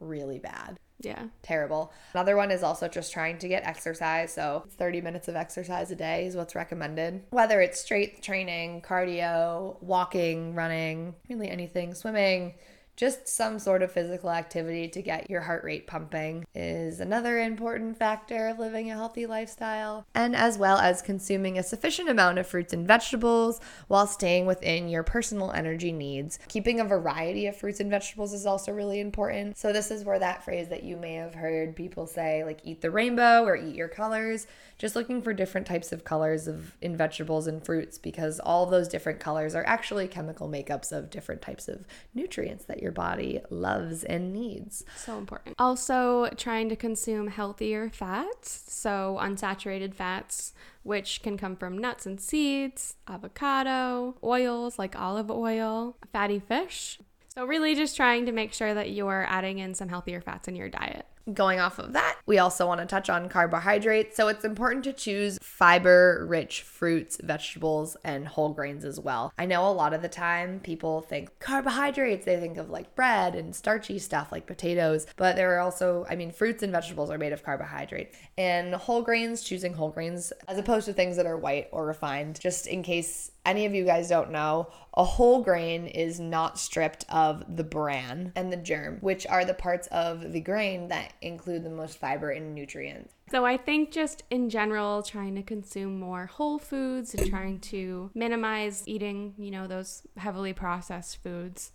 really 0.00 0.38
bad. 0.38 0.78
Yeah. 1.00 1.24
Terrible. 1.42 1.92
Another 2.12 2.36
one 2.36 2.50
is 2.50 2.62
also 2.62 2.88
just 2.88 3.12
trying 3.12 3.38
to 3.38 3.48
get 3.48 3.64
exercise. 3.64 4.32
So 4.32 4.64
30 4.78 5.00
minutes 5.00 5.28
of 5.28 5.36
exercise 5.36 5.90
a 5.90 5.96
day 5.96 6.26
is 6.26 6.34
what's 6.34 6.56
recommended. 6.56 7.22
Whether 7.30 7.60
it's 7.60 7.80
straight 7.80 8.22
training, 8.22 8.82
cardio, 8.82 9.80
walking, 9.80 10.54
running, 10.54 11.14
really 11.28 11.48
anything, 11.48 11.94
swimming, 11.94 12.54
just 12.98 13.28
some 13.28 13.60
sort 13.60 13.80
of 13.80 13.92
physical 13.92 14.28
activity 14.28 14.88
to 14.88 15.00
get 15.00 15.30
your 15.30 15.40
heart 15.40 15.62
rate 15.62 15.86
pumping 15.86 16.44
is 16.52 16.98
another 16.98 17.38
important 17.38 17.96
factor 17.96 18.48
of 18.48 18.58
living 18.58 18.90
a 18.90 18.94
healthy 18.94 19.24
lifestyle, 19.24 20.04
and 20.16 20.34
as 20.34 20.58
well 20.58 20.78
as 20.78 21.00
consuming 21.00 21.56
a 21.56 21.62
sufficient 21.62 22.08
amount 22.08 22.38
of 22.38 22.46
fruits 22.46 22.72
and 22.72 22.88
vegetables 22.88 23.60
while 23.86 24.08
staying 24.08 24.46
within 24.46 24.88
your 24.88 25.04
personal 25.04 25.52
energy 25.52 25.92
needs. 25.92 26.40
Keeping 26.48 26.80
a 26.80 26.84
variety 26.84 27.46
of 27.46 27.56
fruits 27.56 27.78
and 27.78 27.88
vegetables 27.88 28.32
is 28.32 28.46
also 28.46 28.72
really 28.72 28.98
important. 28.98 29.56
So, 29.56 29.72
this 29.72 29.92
is 29.92 30.04
where 30.04 30.18
that 30.18 30.44
phrase 30.44 30.68
that 30.68 30.82
you 30.82 30.96
may 30.96 31.14
have 31.14 31.36
heard 31.36 31.76
people 31.76 32.08
say, 32.08 32.42
like, 32.42 32.58
eat 32.64 32.80
the 32.80 32.90
rainbow 32.90 33.44
or 33.44 33.54
eat 33.54 33.76
your 33.76 33.86
colors, 33.86 34.48
just 34.76 34.96
looking 34.96 35.22
for 35.22 35.32
different 35.32 35.68
types 35.68 35.92
of 35.92 36.02
colors 36.02 36.48
of 36.48 36.76
in 36.80 36.96
vegetables 36.96 37.46
and 37.46 37.64
fruits 37.64 37.96
because 37.96 38.40
all 38.40 38.66
those 38.66 38.88
different 38.88 39.20
colors 39.20 39.54
are 39.54 39.66
actually 39.66 40.08
chemical 40.08 40.48
makeups 40.48 40.90
of 40.90 41.10
different 41.10 41.42
types 41.42 41.68
of 41.68 41.86
nutrients 42.12 42.64
that 42.64 42.80
you're 42.80 42.87
your 42.88 42.92
body 42.94 43.38
loves 43.50 44.02
and 44.02 44.32
needs. 44.32 44.82
So 44.96 45.18
important. 45.18 45.54
Also, 45.58 46.30
trying 46.38 46.70
to 46.70 46.76
consume 46.76 47.26
healthier 47.28 47.90
fats, 47.90 48.64
so 48.66 49.18
unsaturated 49.20 49.92
fats, 49.92 50.54
which 50.84 51.20
can 51.22 51.36
come 51.36 51.54
from 51.54 51.76
nuts 51.76 52.06
and 52.06 52.18
seeds, 52.18 52.96
avocado, 53.06 54.16
oils 54.24 54.78
like 54.78 54.98
olive 54.98 55.30
oil, 55.30 55.98
fatty 56.14 56.38
fish. 56.38 56.98
So, 57.28 57.44
really, 57.44 57.74
just 57.74 57.94
trying 57.94 58.24
to 58.24 58.32
make 58.32 58.54
sure 58.54 58.72
that 58.72 58.90
you're 58.90 59.26
adding 59.28 59.58
in 59.58 59.74
some 59.74 59.90
healthier 59.90 60.22
fats 60.22 60.48
in 60.48 60.56
your 60.56 60.70
diet 60.70 61.04
going 61.32 61.60
off 61.60 61.78
of 61.78 61.92
that, 61.92 62.16
we 62.26 62.38
also 62.38 62.66
want 62.66 62.80
to 62.80 62.86
touch 62.86 63.08
on 63.10 63.28
carbohydrates. 63.28 64.16
So 64.16 64.28
it's 64.28 64.44
important 64.44 64.84
to 64.84 64.92
choose 64.92 65.38
fiber 65.42 66.26
rich 66.28 66.62
fruits, 66.62 67.18
vegetables, 67.22 67.96
and 68.04 68.26
whole 68.26 68.50
grains 68.50 68.84
as 68.84 69.00
well. 69.00 69.32
I 69.38 69.46
know 69.46 69.68
a 69.68 69.72
lot 69.72 69.94
of 69.94 70.02
the 70.02 70.08
time 70.08 70.60
people 70.60 71.02
think 71.02 71.38
carbohydrates, 71.38 72.24
they 72.24 72.38
think 72.38 72.58
of 72.58 72.70
like 72.70 72.94
bread 72.94 73.34
and 73.34 73.54
starchy 73.54 73.98
stuff 73.98 74.32
like 74.32 74.46
potatoes, 74.46 75.06
but 75.16 75.36
there 75.36 75.54
are 75.56 75.60
also, 75.60 76.06
I 76.08 76.16
mean, 76.16 76.30
fruits 76.30 76.62
and 76.62 76.72
vegetables 76.72 77.10
are 77.10 77.18
made 77.18 77.32
of 77.32 77.42
carbohydrate. 77.42 78.14
And 78.36 78.74
whole 78.74 79.02
grains, 79.02 79.42
choosing 79.42 79.74
whole 79.74 79.90
grains 79.90 80.32
as 80.46 80.58
opposed 80.58 80.86
to 80.86 80.92
things 80.92 81.16
that 81.16 81.26
are 81.26 81.36
white 81.36 81.68
or 81.72 81.86
refined, 81.86 82.40
just 82.40 82.66
in 82.66 82.82
case 82.82 83.30
any 83.48 83.64
of 83.64 83.74
you 83.74 83.84
guys 83.84 84.08
don't 84.10 84.30
know, 84.30 84.68
a 84.94 85.04
whole 85.04 85.42
grain 85.42 85.86
is 85.86 86.20
not 86.20 86.58
stripped 86.58 87.06
of 87.08 87.56
the 87.56 87.64
bran 87.64 88.32
and 88.36 88.52
the 88.52 88.56
germ, 88.56 88.98
which 89.00 89.26
are 89.26 89.44
the 89.44 89.54
parts 89.54 89.86
of 89.88 90.32
the 90.32 90.40
grain 90.40 90.88
that 90.88 91.12
include 91.22 91.64
the 91.64 91.70
most 91.70 91.98
fiber 91.98 92.30
and 92.30 92.54
nutrients. 92.54 93.14
So 93.30 93.44
I 93.44 93.56
think 93.56 93.90
just 93.90 94.24
in 94.30 94.48
general, 94.50 95.02
trying 95.02 95.34
to 95.36 95.42
consume 95.42 95.98
more 95.98 96.26
whole 96.26 96.58
foods 96.58 97.14
and 97.14 97.28
trying 97.28 97.60
to 97.60 98.10
minimize 98.14 98.82
eating, 98.86 99.34
you 99.38 99.50
know, 99.50 99.66
those 99.66 100.02
heavily 100.16 100.52
processed 100.52 101.22
foods 101.22 101.72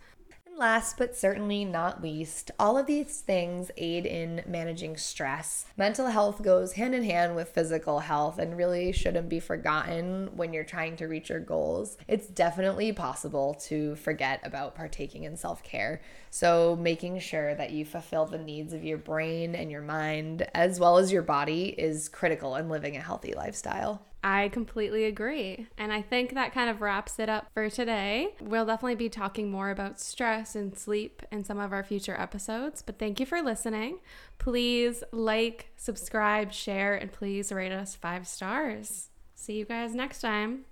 last 0.57 0.97
but 0.97 1.15
certainly 1.15 1.65
not 1.65 2.01
least, 2.01 2.51
all 2.59 2.77
of 2.77 2.85
these 2.85 3.21
things 3.21 3.71
aid 3.77 4.05
in 4.05 4.43
managing 4.47 4.97
stress. 4.97 5.65
Mental 5.77 6.07
health 6.07 6.41
goes 6.41 6.73
hand 6.73 6.95
in 6.95 7.03
hand 7.03 7.35
with 7.35 7.49
physical 7.49 7.99
health 7.99 8.39
and 8.39 8.57
really 8.57 8.91
shouldn't 8.91 9.29
be 9.29 9.39
forgotten 9.39 10.29
when 10.35 10.53
you're 10.53 10.63
trying 10.63 10.95
to 10.97 11.07
reach 11.07 11.29
your 11.29 11.39
goals. 11.39 11.97
It's 12.07 12.27
definitely 12.27 12.91
possible 12.91 13.55
to 13.65 13.95
forget 13.95 14.39
about 14.43 14.75
partaking 14.75 15.23
in 15.23 15.37
self 15.37 15.63
care. 15.63 16.01
So, 16.29 16.75
making 16.75 17.19
sure 17.19 17.55
that 17.55 17.71
you 17.71 17.85
fulfill 17.85 18.25
the 18.25 18.37
needs 18.37 18.73
of 18.73 18.83
your 18.83 18.97
brain 18.97 19.55
and 19.55 19.69
your 19.71 19.81
mind 19.81 20.47
as 20.53 20.79
well 20.79 20.97
as 20.97 21.11
your 21.11 21.21
body 21.21 21.65
is 21.77 22.09
critical 22.09 22.55
in 22.55 22.69
living 22.69 22.95
a 22.97 23.01
healthy 23.01 23.33
lifestyle. 23.33 24.01
I 24.23 24.47
completely 24.49 25.03
agree. 25.03 25.67
And 25.77 25.91
I 25.91 26.01
think 26.01 26.33
that 26.33 26.53
kind 26.53 26.69
of 26.69 26.81
wraps 26.81 27.19
it 27.19 27.27
up 27.27 27.47
for 27.53 27.69
today. 27.69 28.35
We'll 28.39 28.65
definitely 28.65 28.95
be 28.95 29.09
talking 29.09 29.51
more 29.51 29.69
about 29.69 29.99
stress 29.99 30.55
and 30.55 30.77
sleep 30.77 31.21
in 31.31 31.43
some 31.43 31.59
of 31.59 31.73
our 31.73 31.83
future 31.83 32.15
episodes. 32.17 32.81
But 32.81 32.99
thank 32.99 33.19
you 33.19 33.25
for 33.25 33.41
listening. 33.41 33.99
Please 34.39 35.03
like, 35.11 35.71
subscribe, 35.75 36.53
share, 36.53 36.95
and 36.95 37.11
please 37.11 37.51
rate 37.51 37.73
us 37.73 37.95
five 37.95 38.25
stars. 38.27 39.09
See 39.35 39.53
you 39.53 39.65
guys 39.65 39.93
next 39.93 40.21
time. 40.21 40.65